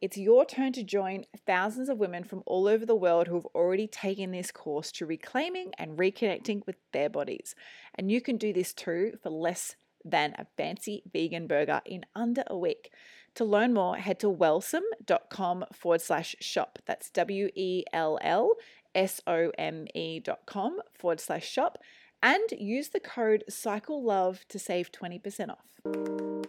[0.00, 3.46] It's your turn to join thousands of women from all over the world who have
[3.54, 7.54] already taken this course to reclaiming and reconnecting with their bodies.
[7.96, 12.44] And you can do this too for less than a fancy vegan burger in under
[12.46, 12.92] a week.
[13.36, 16.78] To learn more, head to wellsome.com forward slash shop.
[16.86, 18.54] That's W E L L
[18.94, 21.78] S O M E dot com forward slash shop
[22.22, 26.46] and use the code CycleLove to save 20% off.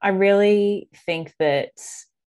[0.00, 1.70] I really think that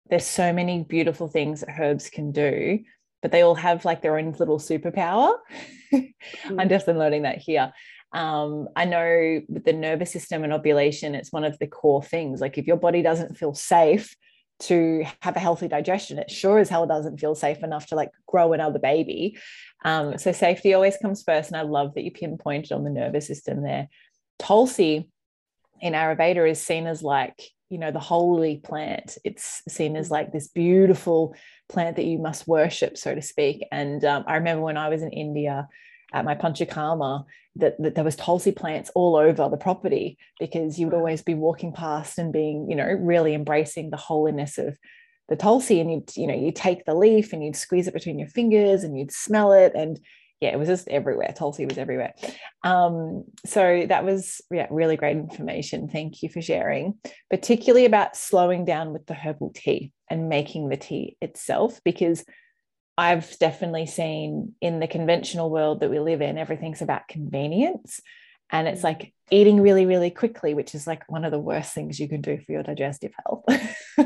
[0.08, 2.78] there's so many beautiful things that herbs can do,
[3.20, 5.34] but they all have like their own little superpower.
[5.92, 6.14] I'm
[6.46, 6.68] mm.
[6.68, 7.72] definitely learning that here.
[8.12, 12.40] Um, I know with the nervous system and ovulation, it's one of the core things.
[12.40, 14.14] Like if your body doesn't feel safe
[14.60, 18.10] to have a healthy digestion, it sure as hell doesn't feel safe enough to like
[18.26, 19.38] grow another baby.
[19.84, 21.50] Um, so safety always comes first.
[21.50, 23.88] And I love that you pinpointed on the nervous system there.
[24.38, 25.08] Tulsi
[25.80, 27.40] in Ayurveda is seen as like,
[27.70, 29.18] you know, the holy plant.
[29.24, 31.36] It's seen as like this beautiful
[31.68, 33.64] plant that you must worship, so to speak.
[33.70, 35.68] And um, I remember when I was in India,
[36.12, 37.24] at my panchakarma
[37.56, 41.34] that, that there was tulsi plants all over the property because you would always be
[41.34, 44.76] walking past and being you know really embracing the holiness of
[45.28, 48.18] the tulsi and you'd you know you take the leaf and you'd squeeze it between
[48.18, 50.00] your fingers and you'd smell it and
[50.40, 51.34] yeah it was just everywhere.
[51.36, 52.14] Tulsi was everywhere.
[52.62, 55.88] Um, so that was yeah really great information.
[55.88, 56.94] Thank you for sharing
[57.28, 62.24] particularly about slowing down with the herbal tea and making the tea itself because
[62.98, 68.00] I've definitely seen in the conventional world that we live in, everything's about convenience.
[68.50, 68.84] And it's mm.
[68.84, 72.20] like eating really, really quickly, which is like one of the worst things you can
[72.20, 73.44] do for your digestive health.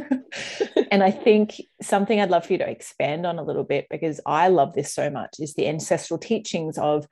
[0.90, 4.20] and I think something I'd love for you to expand on a little bit, because
[4.26, 7.06] I love this so much, is the ancestral teachings of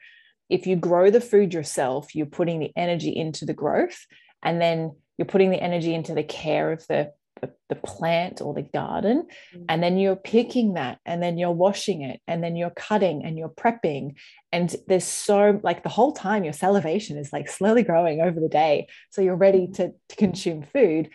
[0.50, 4.04] if you grow the food yourself, you're putting the energy into the growth,
[4.42, 8.54] and then you're putting the energy into the care of the the, the plant or
[8.54, 9.64] the garden mm.
[9.68, 13.38] and then you're picking that and then you're washing it and then you're cutting and
[13.38, 14.14] you're prepping
[14.52, 18.48] and there's so like the whole time your salivation is like slowly growing over the
[18.48, 21.10] day so you're ready to, to consume food.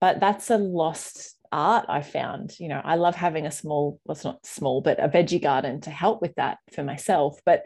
[0.00, 2.58] But that's a lost art i found.
[2.58, 5.80] You know i love having a small well it's not small but a veggie garden
[5.82, 7.38] to help with that for myself.
[7.44, 7.64] But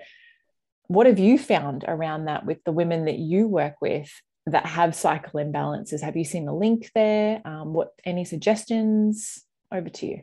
[0.86, 4.10] what have you found around that with the women that you work with
[4.50, 6.02] that have cycle imbalances.
[6.02, 7.40] Have you seen a link there?
[7.44, 9.44] Um, what any suggestions?
[9.72, 10.22] Over to you.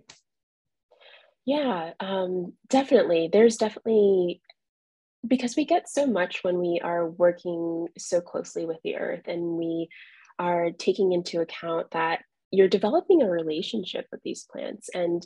[1.46, 3.30] Yeah, um, definitely.
[3.32, 4.42] There's definitely
[5.26, 9.58] because we get so much when we are working so closely with the earth and
[9.58, 9.88] we
[10.40, 15.26] are taking into account that you're developing a relationship with these plants and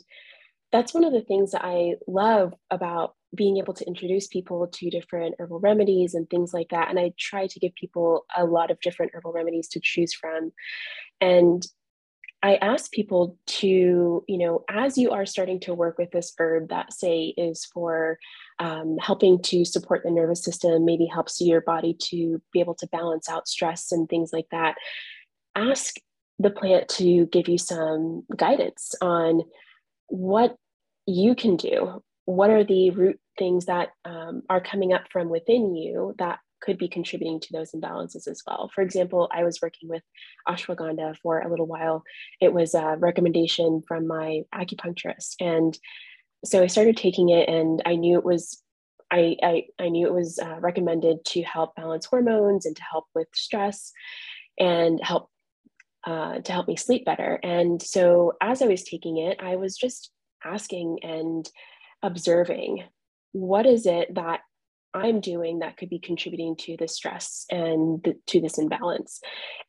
[0.72, 4.90] that's one of the things that I love about being able to introduce people to
[4.90, 6.88] different herbal remedies and things like that.
[6.90, 10.52] And I try to give people a lot of different herbal remedies to choose from.
[11.20, 11.66] And
[12.42, 16.70] I ask people to, you know, as you are starting to work with this herb
[16.70, 18.18] that, say, is for
[18.58, 22.88] um, helping to support the nervous system, maybe helps your body to be able to
[22.88, 24.74] balance out stress and things like that,
[25.54, 25.96] ask
[26.38, 29.42] the plant to give you some guidance on
[30.08, 30.56] what
[31.06, 32.02] you can do.
[32.24, 36.78] What are the root things that um, are coming up from within you that could
[36.78, 38.70] be contributing to those imbalances as well.
[38.74, 40.02] For example, I was working with
[40.48, 42.04] ashwagandha for a little while.
[42.40, 45.34] It was a recommendation from my acupuncturist.
[45.40, 45.76] And
[46.44, 48.62] so I started taking it and I knew it was
[49.10, 53.04] I, I, I knew it was uh, recommended to help balance hormones and to help
[53.14, 53.92] with stress
[54.58, 55.28] and help
[56.06, 57.38] uh, to help me sleep better.
[57.42, 60.10] And so as I was taking it, I was just
[60.44, 61.48] asking and
[62.02, 62.84] observing
[63.32, 64.40] what is it that
[64.94, 69.20] I'm doing that could be contributing to the stress and the, to this imbalance.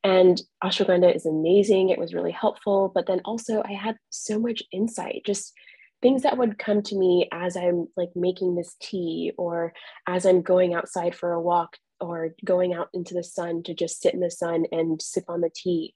[0.04, 1.90] And ashwagandha is amazing.
[1.90, 2.92] It was really helpful.
[2.94, 5.54] But then also, I had so much insight, just
[6.02, 9.74] things that would come to me as I'm like making this tea or
[10.06, 14.02] as I'm going outside for a walk or going out into the sun to just
[14.02, 15.96] sit in the sun and sip on the tea.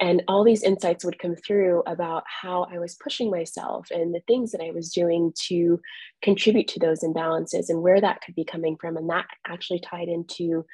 [0.00, 4.22] And all these insights would come through about how I was pushing myself and the
[4.28, 5.80] things that I was doing to
[6.22, 8.96] contribute to those imbalances and where that could be coming from.
[8.96, 10.64] And that actually tied into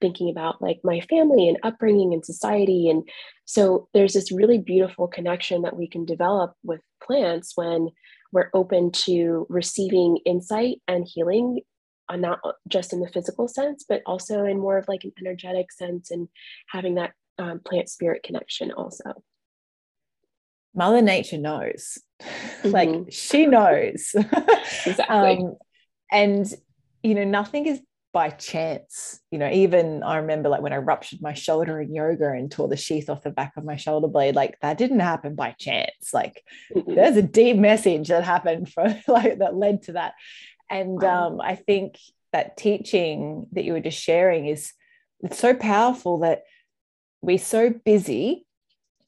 [0.00, 2.90] thinking about like my family and upbringing and society.
[2.90, 3.08] And
[3.46, 7.88] so there's this really beautiful connection that we can develop with plants when
[8.30, 11.60] we're open to receiving insight and healing
[12.08, 15.72] uh, not just in the physical sense, but also in more of like an energetic
[15.72, 16.28] sense and
[16.68, 19.12] having that um, plant spirit connection also.
[20.74, 22.70] Mother Nature knows, mm-hmm.
[22.70, 24.14] like she knows.
[24.86, 25.06] exactly.
[25.08, 25.56] Um,
[26.12, 26.46] and,
[27.02, 27.80] you know, nothing is
[28.16, 29.20] by chance.
[29.30, 32.66] You know, even I remember like when I ruptured my shoulder in yoga and tore
[32.66, 36.14] the sheath off the back of my shoulder blade, like that didn't happen by chance.
[36.14, 36.42] Like
[36.74, 36.94] mm-hmm.
[36.94, 40.14] there's a deep message that happened for like that led to that.
[40.70, 41.26] And wow.
[41.26, 41.98] um, I think
[42.32, 44.72] that teaching that you were just sharing is
[45.20, 46.44] it's so powerful that
[47.22, 48.46] we're so busy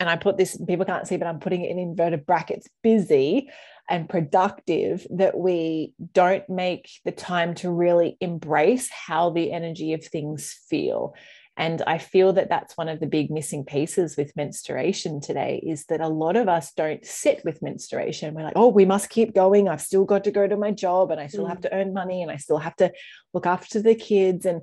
[0.00, 3.50] and I put this, people can't see, but I'm putting it in inverted brackets, busy
[3.90, 10.04] and productive that we don't make the time to really embrace how the energy of
[10.04, 11.14] things feel.
[11.56, 15.86] And I feel that that's one of the big missing pieces with menstruation today is
[15.86, 18.32] that a lot of us don't sit with menstruation.
[18.32, 19.68] We're like, oh, we must keep going.
[19.68, 21.48] I've still got to go to my job and I still mm.
[21.48, 22.92] have to earn money and I still have to
[23.34, 24.46] look after the kids.
[24.46, 24.62] And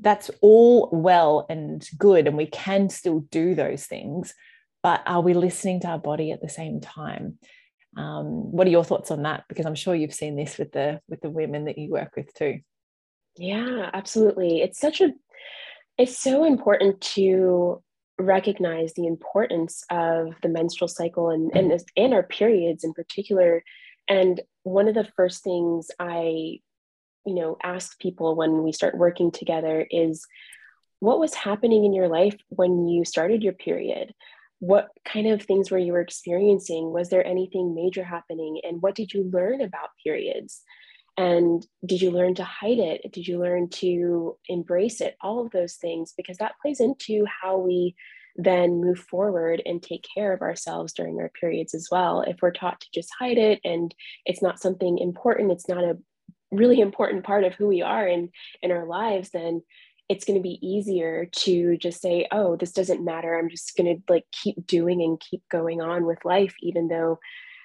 [0.00, 4.34] that's all well and good and we can still do those things
[4.84, 7.38] but are we listening to our body at the same time?
[7.96, 9.44] Um, what are your thoughts on that?
[9.48, 12.32] Because i'm sure you've seen this with the with the women that you work with
[12.34, 12.60] too.
[13.38, 14.60] Yeah absolutely.
[14.60, 15.12] It's such a
[15.96, 17.82] it's so important to
[18.18, 23.64] recognize the importance of the menstrual cycle and and, and our periods in particular.
[24.06, 26.58] And one of the first things i
[27.26, 30.26] you know ask people when we start working together is
[31.00, 34.14] what was happening in your life when you started your period?
[34.60, 36.92] What kind of things were you experiencing?
[36.92, 38.60] Was there anything major happening?
[38.62, 40.62] And what did you learn about periods?
[41.16, 43.12] And did you learn to hide it?
[43.12, 45.16] Did you learn to embrace it?
[45.20, 47.94] All of those things because that plays into how we
[48.36, 52.22] then move forward and take care of ourselves during our periods as well.
[52.22, 53.94] If we're taught to just hide it and
[54.24, 55.98] it's not something important it's not a
[56.50, 58.30] really important part of who we are in
[58.62, 59.62] in our lives then
[60.08, 63.38] it's going to be easier to just say oh this doesn't matter.
[63.38, 67.18] I'm just going to like keep doing and keep going on with life even though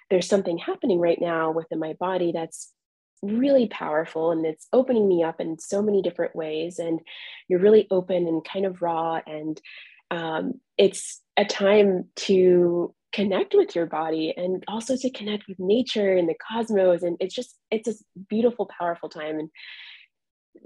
[0.10, 2.72] there's something happening right now within my body that's
[3.22, 6.80] really powerful and it's opening me up in so many different ways.
[6.80, 7.00] And
[7.48, 9.60] you're really open and kind of raw and
[10.12, 16.16] um, it's a time to connect with your body and also to connect with nature
[16.16, 17.94] and the cosmos and it's just it's a
[18.30, 19.50] beautiful powerful time and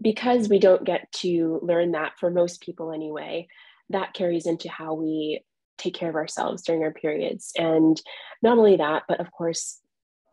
[0.01, 3.47] because we don't get to learn that for most people anyway
[3.89, 5.41] that carries into how we
[5.77, 7.51] take care of ourselves during our periods.
[7.57, 8.01] And
[8.41, 9.79] not only that but of course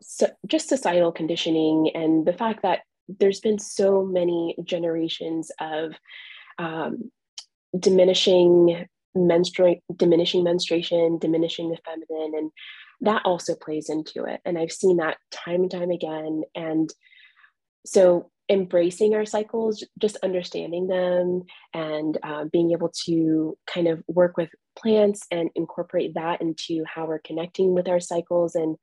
[0.01, 5.93] so just societal conditioning and the fact that there's been so many generations of
[6.57, 7.11] um,
[7.77, 12.51] diminishing menstruate diminishing menstruation diminishing the feminine and
[13.01, 14.39] that also plays into it.
[14.45, 16.43] And i've seen that time and time again.
[16.55, 16.89] And
[17.85, 21.43] so embracing our cycles just understanding them
[21.73, 27.05] and uh, being able to kind of work with plants and incorporate that into how
[27.05, 28.75] we're connecting with our cycles and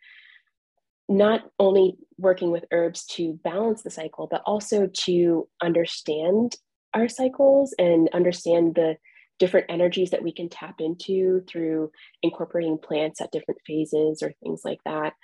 [1.09, 6.57] not only working with herbs to balance the cycle but also to understand
[6.95, 8.97] our cycles and understand the
[9.39, 11.91] different energies that we can tap into through
[12.22, 15.14] incorporating plants at different phases or things like that.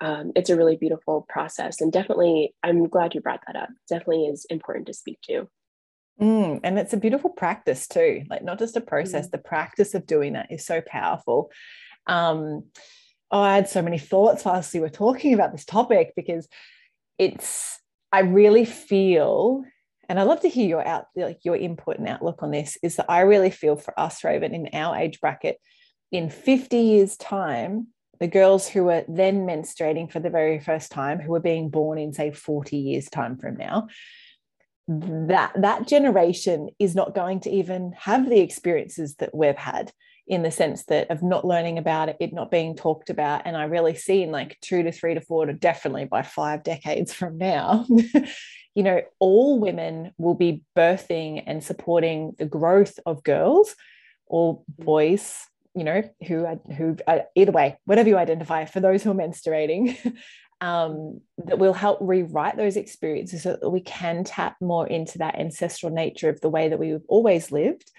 [0.00, 1.80] Um, it's a really beautiful process.
[1.80, 3.68] And definitely, I'm glad you brought that up.
[3.88, 5.48] Definitely is important to speak to.
[6.20, 9.30] Mm, and it's a beautiful practice too, like not just a process, mm.
[9.30, 11.50] the practice of doing that is so powerful.
[12.06, 12.64] Um,
[13.30, 16.48] oh, I had so many thoughts whilst you were talking about this topic because
[17.18, 17.78] it's,
[18.12, 19.64] I really feel
[20.12, 22.96] and I'd love to hear your out like your input and outlook on this is
[22.96, 25.56] that I really feel for us, Raven, in our age bracket,
[26.10, 27.86] in 50 years' time,
[28.20, 31.96] the girls who are then menstruating for the very first time, who are being born
[31.96, 33.88] in, say, 40 years' time from now,
[34.86, 39.92] that that generation is not going to even have the experiences that we've had
[40.26, 43.42] in the sense that of not learning about it, it not being talked about.
[43.46, 46.62] And I really see in like two to three to four to definitely by five
[46.62, 47.86] decades from now,
[48.74, 53.74] you know, all women will be birthing and supporting the growth of girls
[54.26, 54.84] or mm-hmm.
[54.84, 59.10] boys, you know, who are, who uh, either way, whatever you identify, for those who
[59.10, 59.96] are menstruating,
[60.60, 65.38] um, that will help rewrite those experiences so that we can tap more into that
[65.38, 67.90] ancestral nature of the way that we've always lived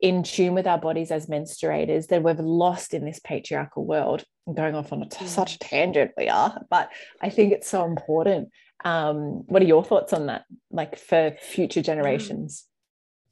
[0.00, 4.24] in tune with our bodies as menstruators that we've lost in this patriarchal world.
[4.46, 5.68] I'm going off on a t- such a mm.
[5.68, 6.90] tangent we are, but
[7.20, 8.48] I think it's so important
[8.84, 12.66] um, what are your thoughts on that like for future generations?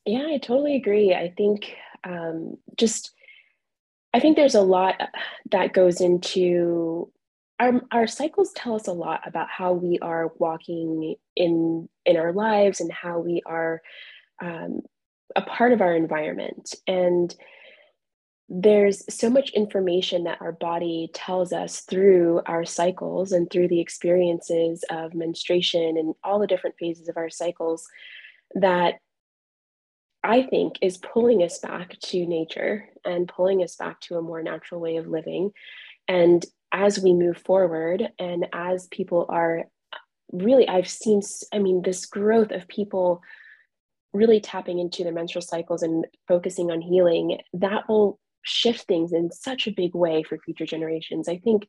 [0.07, 1.15] Yeah i totally agree.
[1.15, 1.75] I think
[2.05, 3.13] um, just
[4.15, 5.01] i think there's a lot
[5.51, 7.13] that goes into
[7.61, 12.33] our, our cycles tell us a lot about how we are walking in in our
[12.33, 13.83] lives and how we are
[14.43, 14.81] um,
[15.37, 16.75] a part of our environment.
[16.87, 17.35] And
[18.53, 23.81] there's so much information that our body tells us through our cycles and through the
[23.81, 27.87] experiences of menstruation and all the different phases of our cycles
[28.57, 28.95] that
[30.25, 34.43] I think is pulling us back to nature and pulling us back to a more
[34.43, 35.53] natural way of living.
[36.09, 39.67] And as we move forward, and as people are
[40.33, 41.23] really, I've seen,
[41.55, 43.23] I mean, this growth of people
[44.13, 49.31] really tapping into their menstrual cycles and focusing on healing, that will shift things in
[49.31, 51.29] such a big way for future generations.
[51.29, 51.69] I think,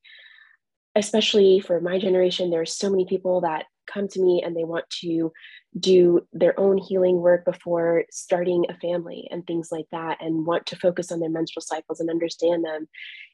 [0.96, 4.64] especially for my generation, there are so many people that come to me and they
[4.64, 5.32] want to
[5.80, 10.66] do their own healing work before starting a family and things like that, and want
[10.68, 12.88] to focus on their menstrual cycles and understand them.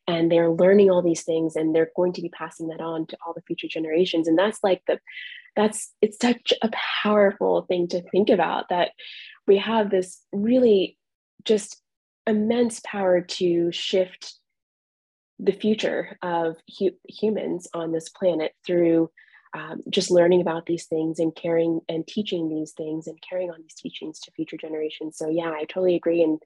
[0.08, 3.18] And they're learning all these things and they're going to be passing that on to
[3.26, 4.28] all the future generations.
[4.28, 5.00] And that's like the,
[5.56, 6.70] that's, it's such a
[7.04, 8.92] powerful thing to think about that
[9.48, 10.98] we have this really
[11.44, 11.82] just
[12.28, 14.36] immense power to shift
[15.40, 19.10] the future of hu- humans on this planet through
[19.54, 23.62] um, just learning about these things and caring and teaching these things and carrying on
[23.62, 25.18] these teachings to future generations.
[25.18, 26.22] So yeah i totally agree.
[26.22, 26.40] And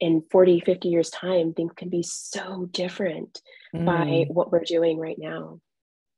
[0.00, 3.40] in 40 50 years time things can be so different
[3.74, 3.84] mm.
[3.86, 5.60] by what we're doing right now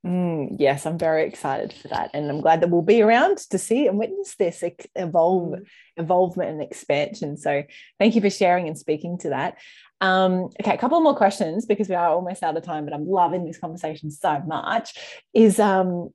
[0.04, 3.56] Mm, yes, I'm very excited for that, and I'm glad that we'll be around to
[3.56, 4.62] see and witness this
[4.94, 5.64] evolve, mm.
[5.96, 7.38] evolvement and expansion.
[7.38, 7.62] So,
[7.98, 9.56] thank you for sharing and speaking to that.
[10.02, 13.08] Um, okay, a couple more questions because we are almost out of time, but I'm
[13.08, 14.94] loving this conversation so much.
[15.32, 16.10] Is um,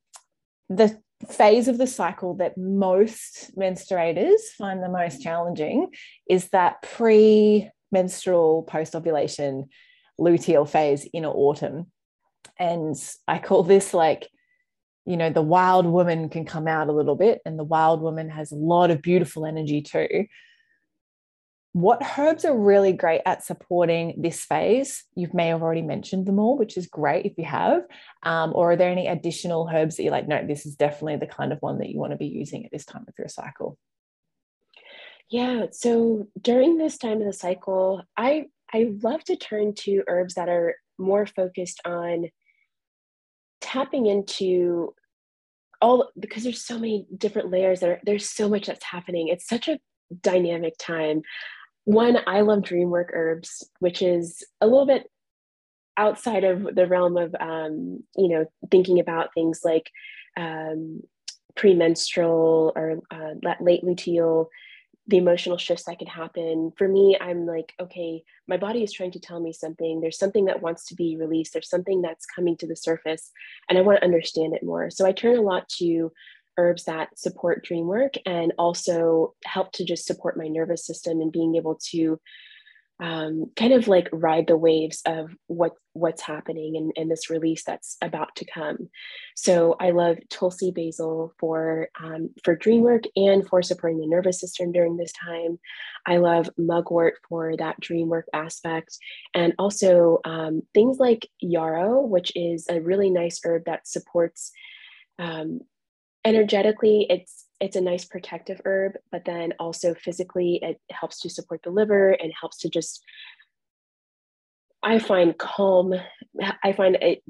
[0.70, 0.96] the
[1.28, 5.88] phase of the cycle that most menstruators find the most challenging
[6.30, 9.68] is that pre-menstrual post-ovulation
[10.20, 11.88] luteal phase in autumn
[12.60, 12.96] and
[13.28, 14.30] I call this like,
[15.06, 18.30] you know, the wild woman can come out a little bit, and the wild woman
[18.30, 20.26] has a lot of beautiful energy too.
[21.72, 25.04] What herbs are really great at supporting this phase?
[25.16, 27.84] You may have already mentioned them all, which is great if you have.
[28.24, 31.28] Um, or are there any additional herbs that you're like, no, this is definitely the
[31.28, 33.78] kind of one that you want to be using at this time of your cycle?
[35.30, 35.68] Yeah.
[35.72, 40.50] So during this time of the cycle, I I love to turn to herbs that
[40.50, 42.30] are more focused on
[43.62, 44.94] tapping into
[45.82, 49.28] all because there's so many different layers there there's so much that's happening.
[49.28, 49.80] It's such a
[50.22, 51.22] dynamic time.
[51.86, 55.10] One i love dreamwork herbs which is a little bit
[55.98, 59.90] outside of the realm of um, you know thinking about things like
[60.38, 61.02] um,
[61.56, 64.48] premenstrual or uh, late luteal
[65.10, 66.72] the emotional shifts that can happen.
[66.78, 70.00] For me, I'm like, okay, my body is trying to tell me something.
[70.00, 71.52] There's something that wants to be released.
[71.52, 73.32] There's something that's coming to the surface,
[73.68, 74.92] and I want to understand it more.
[74.92, 76.12] So I turn a lot to
[76.58, 81.32] herbs that support dream work and also help to just support my nervous system and
[81.32, 82.20] being able to
[83.02, 87.98] um, kind of like ride the waves of what what's happening and, this release that's
[88.02, 88.90] about to come.
[89.36, 94.40] So I love Tulsi Basil for um, for dream work and for supporting the nervous
[94.40, 95.60] system during this time.
[96.06, 98.98] I love mugwort for that dream work aspect,
[99.34, 104.52] and also um, things like yarrow, which is a really nice herb that supports
[105.18, 105.62] um,
[106.26, 107.08] energetically.
[107.10, 111.72] It's it's a nice protective herb, but then also physically, it helps to support the
[111.72, 113.04] liver and helps to just,
[114.82, 115.94] I find calm,
[116.64, 117.24] I find it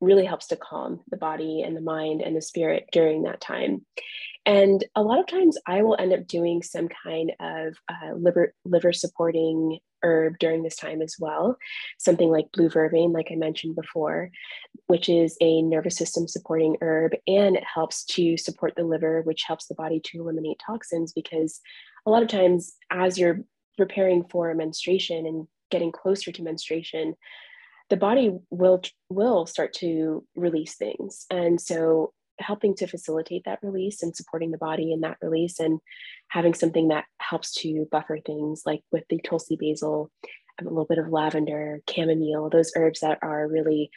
[0.00, 3.84] really helps to calm the body and the mind and the spirit during that time.
[4.46, 8.54] And a lot of times I will end up doing some kind of uh, liver,
[8.64, 11.56] liver supporting herb during this time as well.
[11.98, 14.30] Something like blue vervain, like I mentioned before,
[14.86, 19.44] which is a nervous system supporting herb and it helps to support the liver, which
[19.46, 21.12] helps the body to eliminate toxins.
[21.14, 21.60] Because
[22.06, 23.40] a lot of times, as you're
[23.78, 27.14] preparing for menstruation and getting closer to menstruation,
[27.90, 34.02] the body will will start to release things and so helping to facilitate that release
[34.02, 35.80] and supporting the body in that release and
[36.28, 40.10] having something that helps to buffer things like with the tulsi basil
[40.60, 43.90] a little bit of lavender chamomile those herbs that are really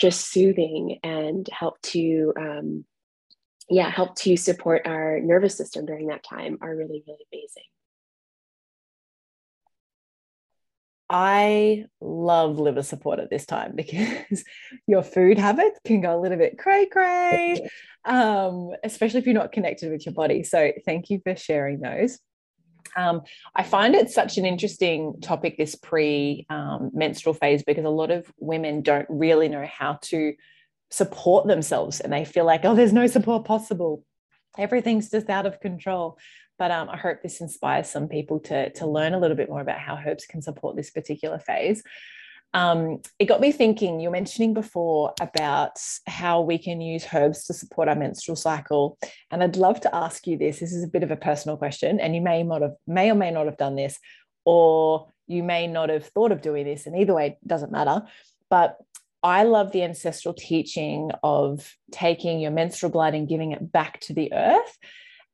[0.00, 2.84] just soothing and help to um,
[3.68, 7.64] yeah help to support our nervous system during that time are really really amazing
[11.12, 14.44] I love liver support at this time because
[14.86, 17.68] your food habits can go a little bit cray cray,
[18.04, 20.42] um, especially if you're not connected with your body.
[20.42, 22.18] So, thank you for sharing those.
[22.96, 23.22] Um,
[23.54, 28.10] I find it such an interesting topic, this pre um, menstrual phase, because a lot
[28.10, 30.34] of women don't really know how to
[30.90, 34.04] support themselves and they feel like, oh, there's no support possible.
[34.58, 36.18] Everything's just out of control.
[36.62, 39.60] But um, I hope this inspires some people to, to learn a little bit more
[39.60, 41.82] about how herbs can support this particular phase.
[42.54, 47.46] Um, it got me thinking, you were mentioning before about how we can use herbs
[47.46, 48.96] to support our menstrual cycle.
[49.32, 50.60] And I'd love to ask you this.
[50.60, 53.16] This is a bit of a personal question, and you may not have may or
[53.16, 53.98] may not have done this,
[54.44, 58.02] or you may not have thought of doing this, and either way, it doesn't matter.
[58.50, 58.76] But
[59.24, 64.14] I love the ancestral teaching of taking your menstrual blood and giving it back to
[64.14, 64.78] the earth.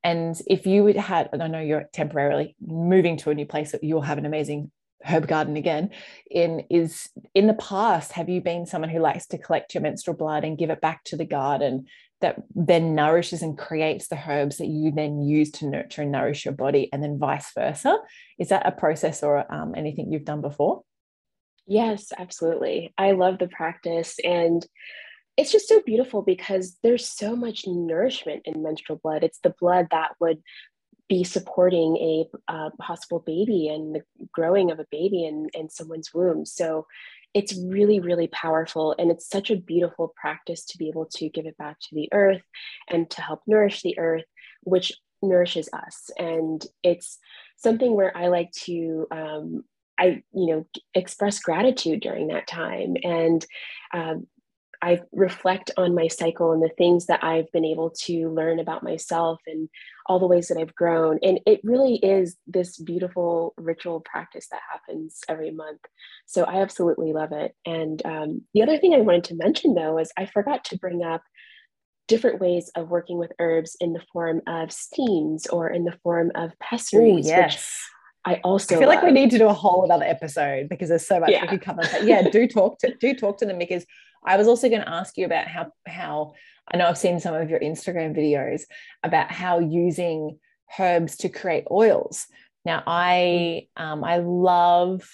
[0.03, 3.71] And if you would had, and I know you're temporarily moving to a new place,
[3.73, 4.71] that you'll have an amazing
[5.05, 5.91] herb garden again.
[6.29, 10.17] In is in the past, have you been someone who likes to collect your menstrual
[10.17, 11.85] blood and give it back to the garden
[12.21, 16.43] that then nourishes and creates the herbs that you then use to nurture and nourish
[16.43, 17.97] your body, and then vice versa?
[18.37, 20.81] Is that a process or um, anything you've done before?
[21.65, 22.93] Yes, absolutely.
[22.97, 24.65] I love the practice and
[25.39, 29.23] it's just so beautiful because there's so much nourishment in menstrual blood.
[29.23, 30.43] It's the blood that would
[31.07, 34.01] be supporting a uh, possible baby and the
[34.33, 36.45] growing of a baby in, in someone's womb.
[36.45, 36.87] So
[37.33, 38.93] it's really, really powerful.
[38.99, 42.09] And it's such a beautiful practice to be able to give it back to the
[42.11, 42.43] earth
[42.89, 44.25] and to help nourish the earth,
[44.63, 46.11] which nourishes us.
[46.17, 47.17] And it's
[47.55, 49.63] something where I like to um,
[49.97, 52.95] I, you know, express gratitude during that time.
[53.03, 53.45] And
[53.93, 54.27] um,
[54.81, 58.83] I reflect on my cycle and the things that I've been able to learn about
[58.83, 59.69] myself and
[60.05, 61.19] all the ways that I've grown.
[61.21, 65.81] And it really is this beautiful ritual practice that happens every month.
[66.25, 67.55] So I absolutely love it.
[67.65, 71.03] And um, the other thing I wanted to mention though is I forgot to bring
[71.03, 71.21] up
[72.07, 76.31] different ways of working with herbs in the form of steams or in the form
[76.35, 77.55] of pessaries, Ooh, yes.
[77.55, 77.65] which
[78.25, 78.97] I also I feel love.
[78.97, 81.41] like we need to do a whole another episode because there's so much yeah.
[81.41, 81.81] we could cover.
[82.03, 83.85] yeah, do talk to do talk to them because
[84.23, 86.33] I was also going to ask you about how how
[86.71, 88.61] I know I've seen some of your Instagram videos
[89.03, 90.39] about how using
[90.77, 92.27] herbs to create oils.
[92.65, 95.09] Now I um, I love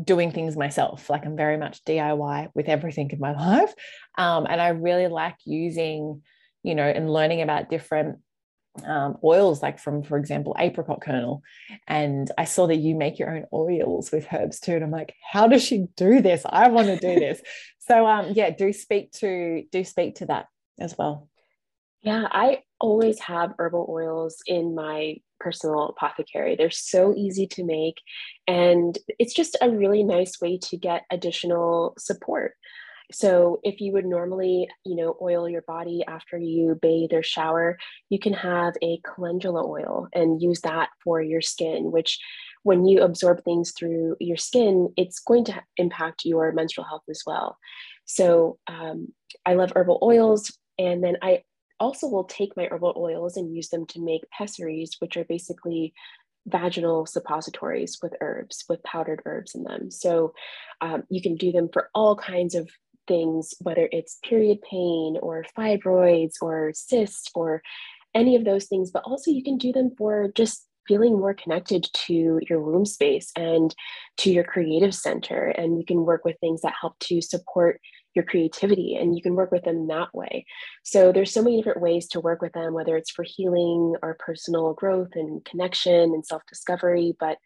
[0.00, 1.08] doing things myself.
[1.08, 3.74] Like I'm very much DIY with everything in my life,
[4.16, 6.22] um, and I really like using
[6.62, 8.18] you know and learning about different
[8.84, 11.42] um, oils like from for example apricot kernel.
[11.86, 14.74] And i saw that you make your own oils with herbs too.
[14.74, 16.42] And i'm like how does she do this?
[16.48, 17.40] I want to do this.
[17.78, 20.46] So um yeah do speak to do speak to that
[20.78, 21.28] as well.
[22.02, 26.56] Yeah i always have herbal oils in my personal apothecary.
[26.56, 27.96] They're so easy to make.
[28.46, 32.54] And it's just a really nice way to get additional support
[33.12, 37.78] so if you would normally, you know, oil your body after you bathe or shower,
[38.08, 42.18] you can have a calendula oil and use that for your skin, which
[42.62, 47.22] when you absorb things through your skin, it's going to impact your menstrual health as
[47.24, 47.58] well.
[48.06, 49.12] So um,
[49.44, 50.56] I love herbal oils.
[50.78, 51.42] And then I
[51.78, 55.94] also will take my herbal oils and use them to make pessaries, which are basically
[56.46, 59.90] vaginal suppositories with herbs, with powdered herbs in them.
[59.90, 60.32] So
[60.80, 62.70] um, you can do them for all kinds of
[63.06, 67.62] things, whether it's period pain or fibroids or cysts or
[68.14, 71.88] any of those things, but also you can do them for just feeling more connected
[71.92, 73.74] to your womb space and
[74.16, 75.46] to your creative center.
[75.46, 77.80] And you can work with things that help to support
[78.14, 80.46] your creativity and you can work with them that way.
[80.84, 84.16] So there's so many different ways to work with them, whether it's for healing or
[84.18, 87.36] personal growth and connection and self-discovery, but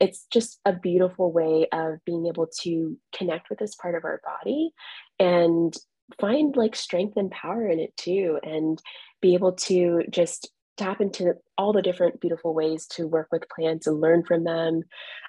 [0.00, 4.20] it's just a beautiful way of being able to connect with this part of our
[4.24, 4.70] body
[5.18, 5.74] and
[6.20, 8.80] find like strength and power in it too and
[9.20, 13.86] be able to just tap into all the different beautiful ways to work with plants
[13.86, 14.82] and learn from them.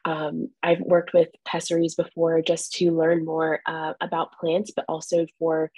[0.03, 5.26] Um, I've worked with pessaries before just to learn more uh, about plants, but also
[5.39, 5.72] for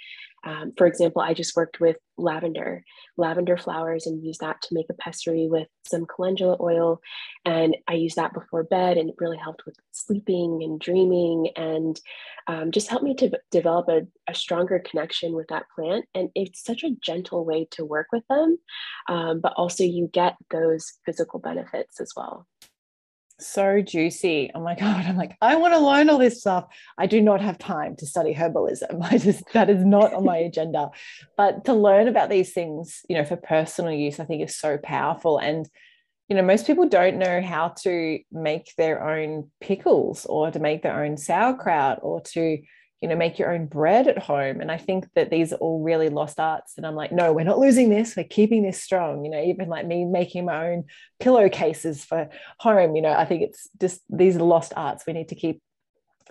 [0.44, 2.82] um, for example, I just worked with lavender,
[3.16, 7.00] lavender flowers, and used that to make a pessary with some calendula oil.
[7.44, 12.00] And I used that before bed, and it really helped with sleeping and dreaming, and
[12.46, 16.06] um, just helped me to develop a, a, stronger connection with that plant.
[16.14, 18.58] And it's such a gentle way to work with them,
[19.08, 22.46] um, but also you get those physical benefits as well
[23.40, 24.50] so juicy.
[24.54, 25.06] Oh my God.
[25.06, 26.66] I'm like, I want to learn all this stuff.
[26.98, 28.98] I do not have time to study herbalism.
[29.10, 30.90] I just, that is not on my agenda.
[31.36, 34.78] But to learn about these things, you know, for personal use, I think is so
[34.78, 35.38] powerful.
[35.38, 35.68] And,
[36.28, 40.82] you know, most people don't know how to make their own pickles or to make
[40.82, 42.58] their own sauerkraut or to,
[43.00, 44.60] you know make your own bread at home.
[44.60, 46.74] And i think that these are all really lost arts.
[46.76, 48.16] And i'm like no we're not losing this.
[48.16, 49.24] We're keeping this strong.
[49.24, 50.84] You know even like me making my own
[51.18, 52.28] pillowcases for
[52.58, 55.62] home you know i think it's just these are lost arts we need to keep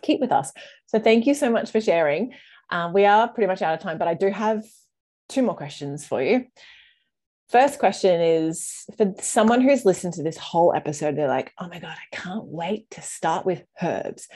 [0.01, 0.51] keep with us.
[0.87, 2.33] So thank you so much for sharing.
[2.69, 4.63] Um, we are pretty much out of time but i do have
[5.27, 6.45] two more questions for you.
[7.49, 11.79] First question is for someone who's listened to this whole episode, they're like, oh my
[11.79, 14.27] God, I can't wait to start with herbs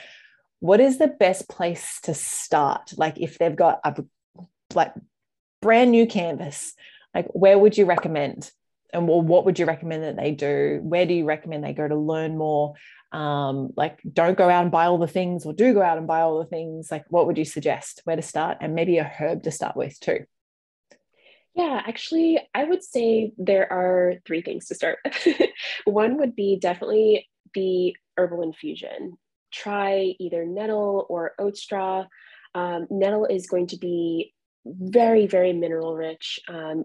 [0.64, 2.94] what is the best place to start?
[2.96, 4.02] Like if they've got a
[4.74, 4.94] like
[5.60, 6.72] brand new canvas,
[7.14, 8.50] like where would you recommend?
[8.90, 10.80] And well, what would you recommend that they do?
[10.82, 12.76] Where do you recommend they go to learn more?
[13.12, 16.06] Um, like don't go out and buy all the things or do go out and
[16.06, 16.90] buy all the things.
[16.90, 18.00] Like what would you suggest?
[18.04, 18.56] Where to start?
[18.62, 20.20] And maybe a herb to start with too.
[21.54, 25.42] Yeah, actually, I would say there are three things to start with.
[25.84, 29.18] One would be definitely the herbal infusion
[29.54, 32.04] try either nettle or oat straw.
[32.54, 34.34] Um, nettle is going to be
[34.64, 36.40] very, very mineral rich.
[36.48, 36.84] Um,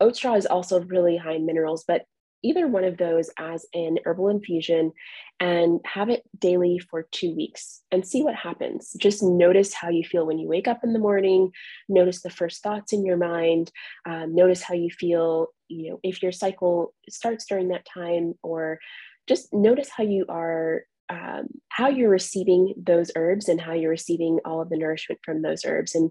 [0.00, 2.04] oat straw is also really high in minerals, but
[2.42, 4.92] either one of those as an herbal infusion
[5.40, 8.94] and have it daily for two weeks and see what happens.
[8.96, 11.50] Just notice how you feel when you wake up in the morning.
[11.88, 13.72] Notice the first thoughts in your mind.
[14.06, 18.78] Um, notice how you feel, you know, if your cycle starts during that time, or
[19.26, 24.38] just notice how you are um, how you're receiving those herbs and how you're receiving
[24.44, 25.94] all of the nourishment from those herbs.
[25.94, 26.10] And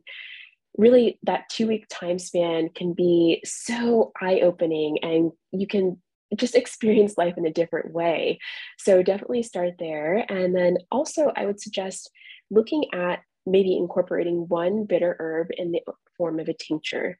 [0.77, 6.01] really, that two week time span can be so eye opening and you can
[6.35, 8.39] just experience life in a different way.
[8.77, 10.25] So, definitely start there.
[10.29, 12.09] And then also, I would suggest
[12.49, 15.81] looking at maybe incorporating one bitter herb in the
[16.17, 17.17] form of a tincture.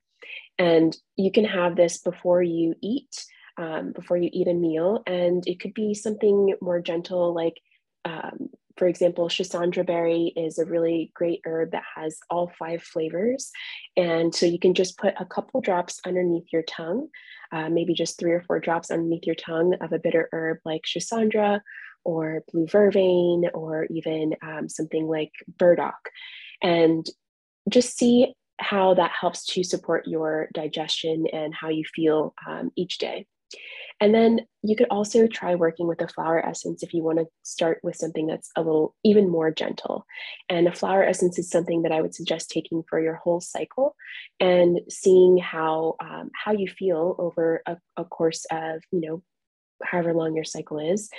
[0.57, 3.25] And you can have this before you eat.
[3.59, 5.01] Um, before you eat a meal.
[5.07, 7.55] And it could be something more gentle, like
[8.07, 13.51] um, for example, Schisandra berry is a really great herb that has all five flavors.
[13.95, 17.09] And so you can just put a couple drops underneath your tongue,
[17.51, 20.83] uh, maybe just three or four drops underneath your tongue of a bitter herb like
[20.83, 21.59] Schisandra
[22.03, 26.09] or blue vervain or even um, something like burdock.
[26.61, 27.05] And
[27.67, 32.99] just see how that helps to support your digestion and how you feel um, each
[32.99, 33.25] day.
[33.99, 37.25] And then you could also try working with a flower essence if you want to
[37.43, 40.05] start with something that's a little even more gentle.
[40.49, 43.95] And a flower essence is something that I would suggest taking for your whole cycle
[44.39, 49.23] and seeing how um, how you feel over a, a, course of you know
[49.83, 51.09] however long your cycle is,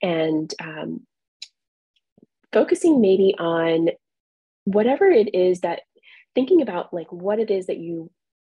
[0.00, 1.06] and um,
[2.52, 3.88] focusing maybe on
[4.64, 5.80] whatever it is that
[6.34, 8.10] thinking about like what it is that you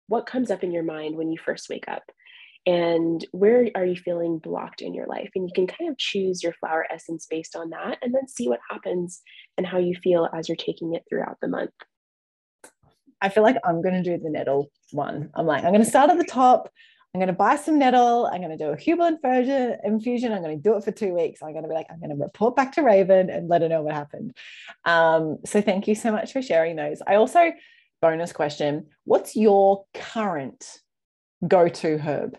[0.07, 2.03] what comes up in your mind when you first wake up
[2.65, 5.29] and where are you feeling blocked in your life?
[5.35, 8.47] And you can kind of choose your flower essence based on that and then see
[8.47, 9.21] what happens
[9.57, 11.71] and how you feel as you're taking it throughout the month.
[13.21, 15.29] I feel like i'm going to do the nettle one.
[15.35, 16.69] I'm like i'm going to start at the top
[17.13, 20.43] i'm going to buy some nettle i'm going to do a herbal infusion infusion i'm
[20.43, 22.21] going to do it for two weeks i'm going to be like i'm going to
[22.21, 24.35] report back to raven and let her know what happened.
[24.83, 27.01] Um, so thank you so much for sharing those.
[27.07, 27.51] I also
[28.01, 30.79] bonus question what's your current
[31.47, 32.37] go-to herb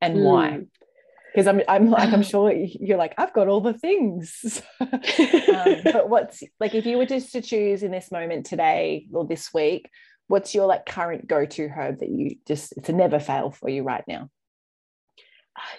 [0.00, 0.22] and mm.
[0.22, 0.60] why?
[1.32, 4.62] because I'm I'm like I'm sure you're like I've got all the things.
[4.80, 4.88] um,
[5.84, 9.52] but what's like if you were just to choose in this moment today or this
[9.52, 9.88] week,
[10.26, 13.82] what's your like current go-to herb that you just it's a never fail for you
[13.82, 14.28] right now?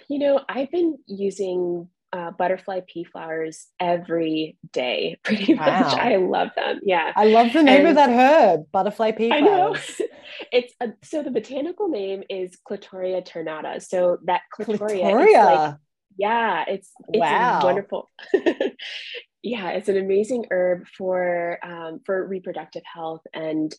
[0.10, 5.66] You know, I've been using uh, butterfly pea flowers every day, pretty wow.
[5.66, 5.94] much.
[5.98, 6.82] I love them.
[6.84, 7.12] Yeah.
[7.16, 9.42] I love the name and of that herb, butterfly pea flowers.
[10.00, 10.08] I know.
[10.52, 13.82] It's a, so the botanical name is Clitoria ternatea.
[13.82, 15.56] So that Clitoria, Clitoria.
[15.56, 15.76] Like,
[16.18, 17.62] yeah, it's it's wow.
[17.64, 18.10] wonderful.
[19.44, 23.74] yeah, it's an amazing herb for um, for reproductive health, and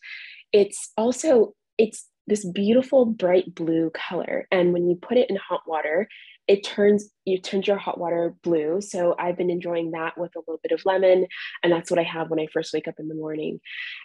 [0.51, 4.47] it's also it's this beautiful bright blue color.
[4.51, 6.07] And when you put it in hot water,
[6.47, 8.81] it turns you turns your hot water blue.
[8.81, 11.27] So i've been enjoying that with a little bit of lemon
[11.61, 13.59] and that's what i have when i first wake up in the morning.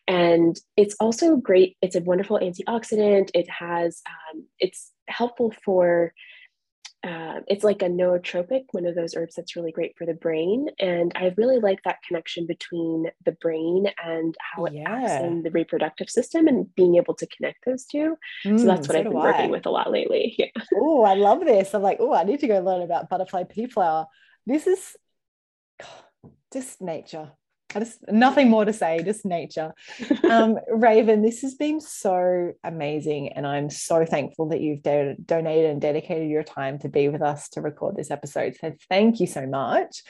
[0.07, 3.31] And it's also great it's a wonderful antioxidant.
[3.35, 6.13] It has um, it's helpful for
[7.05, 10.69] uh, it's like a nootropic, one of those herbs that's really great for the brain.
[10.81, 14.91] And I really like that connection between the brain and how it yeah.
[14.91, 18.17] acts in the reproductive system and being able to connect those two.
[18.45, 20.35] Mm, so that's what so I've been working with a lot lately.
[20.39, 20.63] Yeah.
[20.75, 21.75] Oh, I love this.
[21.75, 24.07] I'm like, oh, I need to go learn about butterfly pea flower.
[24.47, 24.97] This is
[26.53, 27.33] just nature.
[27.75, 29.75] I just nothing more to say, just nature.
[30.29, 35.71] Um, Raven, this has been so amazing, and I'm so thankful that you've do- donated
[35.71, 38.57] and dedicated your time to be with us to record this episode.
[38.61, 40.03] So thank you so much.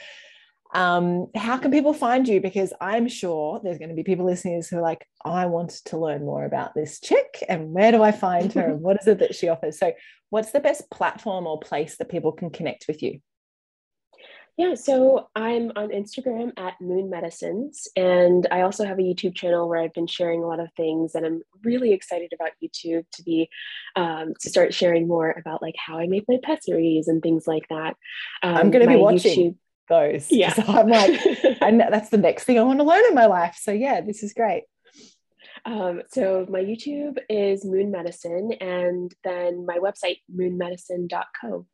[0.73, 2.41] Um, how can people find you?
[2.41, 5.97] Because I'm sure there's going to be people listening who are like, I want to
[5.97, 8.71] learn more about this chick, and where do I find her?
[8.71, 9.79] and what is it that she offers?
[9.79, 9.93] So,
[10.29, 13.19] what's the best platform or place that people can connect with you?
[14.59, 19.69] Yeah, so I'm on Instagram at Moon Medicines, and I also have a YouTube channel
[19.69, 23.23] where I've been sharing a lot of things, and I'm really excited about YouTube to
[23.23, 23.49] be
[23.95, 27.69] um, to start sharing more about like how I make my pessaries and things like
[27.69, 27.95] that.
[28.43, 29.57] Um, I'm going to be watching YouTube,
[29.87, 30.29] those.
[30.29, 33.27] Yeah, so I'm like, know that's the next thing I want to learn in my
[33.27, 33.57] life.
[33.61, 34.63] So yeah, this is great.
[35.63, 41.65] Um, so my YouTube is Moon Medicine, and then my website moonmedicine.co.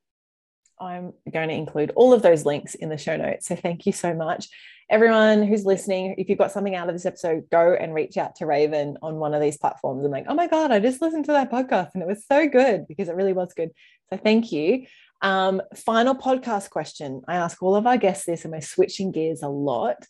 [0.80, 3.47] I'm going to include all of those links in the show notes.
[3.47, 4.47] So thank you so much.
[4.89, 8.36] Everyone who's listening, if you've got something out of this episode, go and reach out
[8.36, 11.26] to Raven on one of these platforms and like, oh my God, I just listened
[11.26, 13.71] to that podcast and it was so good because it really was good.
[14.11, 14.86] So thank you.
[15.21, 17.23] Um, final podcast question.
[17.28, 20.05] I ask all of our guests this, and we're switching gears a lot.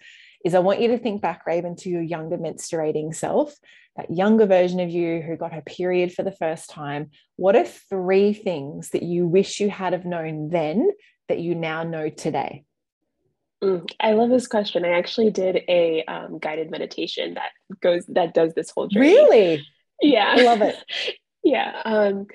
[0.46, 3.54] Is I want you to think back, Raven, to your younger menstruating self
[3.96, 7.66] that younger version of you who got her period for the first time, what are
[7.66, 10.92] three things that you wish you had have known then
[11.30, 12.64] that you now know today?
[13.64, 14.84] Mm, I love this question.
[14.84, 19.08] I actually did a um, guided meditation that goes that does this whole journey.
[19.08, 19.68] Really?
[20.02, 20.76] Yeah, I love it.
[21.44, 22.28] yeah, um,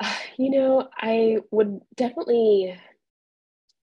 [0.36, 2.78] you know, I would definitely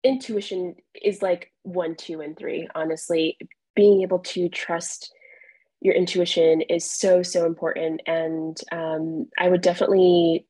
[0.05, 2.69] intuition is like one, two, and three.
[2.75, 3.39] Honestly,
[3.75, 5.13] being able to trust
[5.85, 10.47] your intuition is so so important and um, i would definitely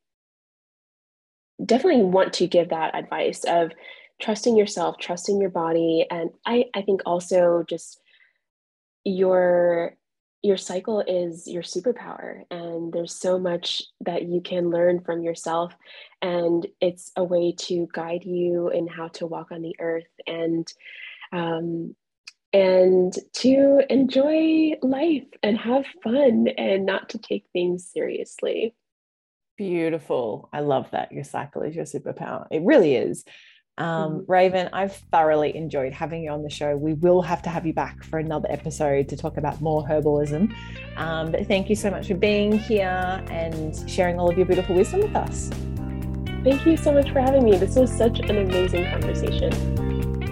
[1.64, 3.72] definitely want to give that advice of
[4.20, 8.00] trusting yourself trusting your body and i i think also just
[9.04, 9.96] your
[10.44, 15.72] your cycle is your superpower and there's so much that you can learn from yourself
[16.20, 20.70] and it's a way to guide you in how to walk on the earth and
[21.32, 21.96] um,
[22.52, 28.74] and to enjoy life and have fun and not to take things seriously.
[29.56, 30.50] Beautiful.
[30.52, 31.10] I love that.
[31.10, 32.46] Your cycle is your superpower.
[32.50, 33.24] It really is.
[33.76, 33.86] Um,
[34.20, 34.32] mm-hmm.
[34.32, 36.76] Raven, I've thoroughly enjoyed having you on the show.
[36.76, 40.54] We will have to have you back for another episode to talk about more herbalism.
[40.96, 44.76] Um, but thank you so much for being here and sharing all of your beautiful
[44.76, 45.50] wisdom with us.
[46.44, 47.56] Thank you so much for having me.
[47.56, 49.50] This was such an amazing conversation.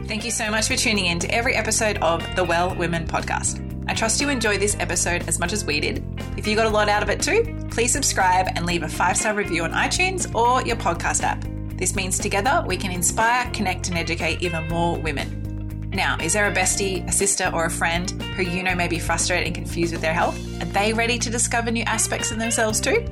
[0.07, 3.69] Thank you so much for tuning in to every episode of the Well Women podcast.
[3.89, 6.05] I trust you enjoyed this episode as much as we did.
[6.37, 9.17] If you got a lot out of it too, please subscribe and leave a five
[9.17, 11.52] star review on iTunes or your podcast app.
[11.83, 15.91] This means together we can inspire, connect, and educate even more women.
[15.93, 19.01] Now, is there a bestie, a sister, or a friend who you know may be
[19.01, 20.39] frustrated and confused with their health?
[20.63, 23.05] Are they ready to discover new aspects in themselves too?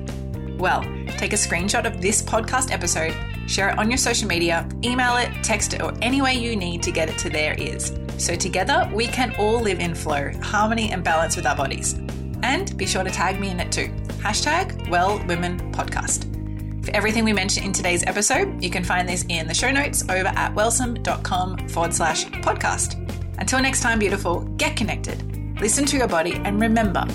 [0.57, 0.83] Well,
[1.17, 3.13] take a screenshot of this podcast episode
[3.45, 6.81] Share it on your social media, email it, text it, or any way you need
[6.83, 7.91] to get it to their ears.
[8.17, 11.95] So together we can all live in flow, harmony, and balance with our bodies.
[12.43, 13.89] And be sure to tag me in it too.
[14.23, 16.40] Hashtag Well Women Podcast.
[16.83, 20.03] For everything we mentioned in today's episode, you can find this in the show notes
[20.03, 22.97] over at wellsome.com forward slash podcast.
[23.37, 27.05] Until next time, beautiful, get connected, listen to your body, and remember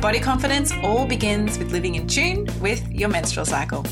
[0.00, 3.84] body confidence all begins with living in tune with your menstrual cycle.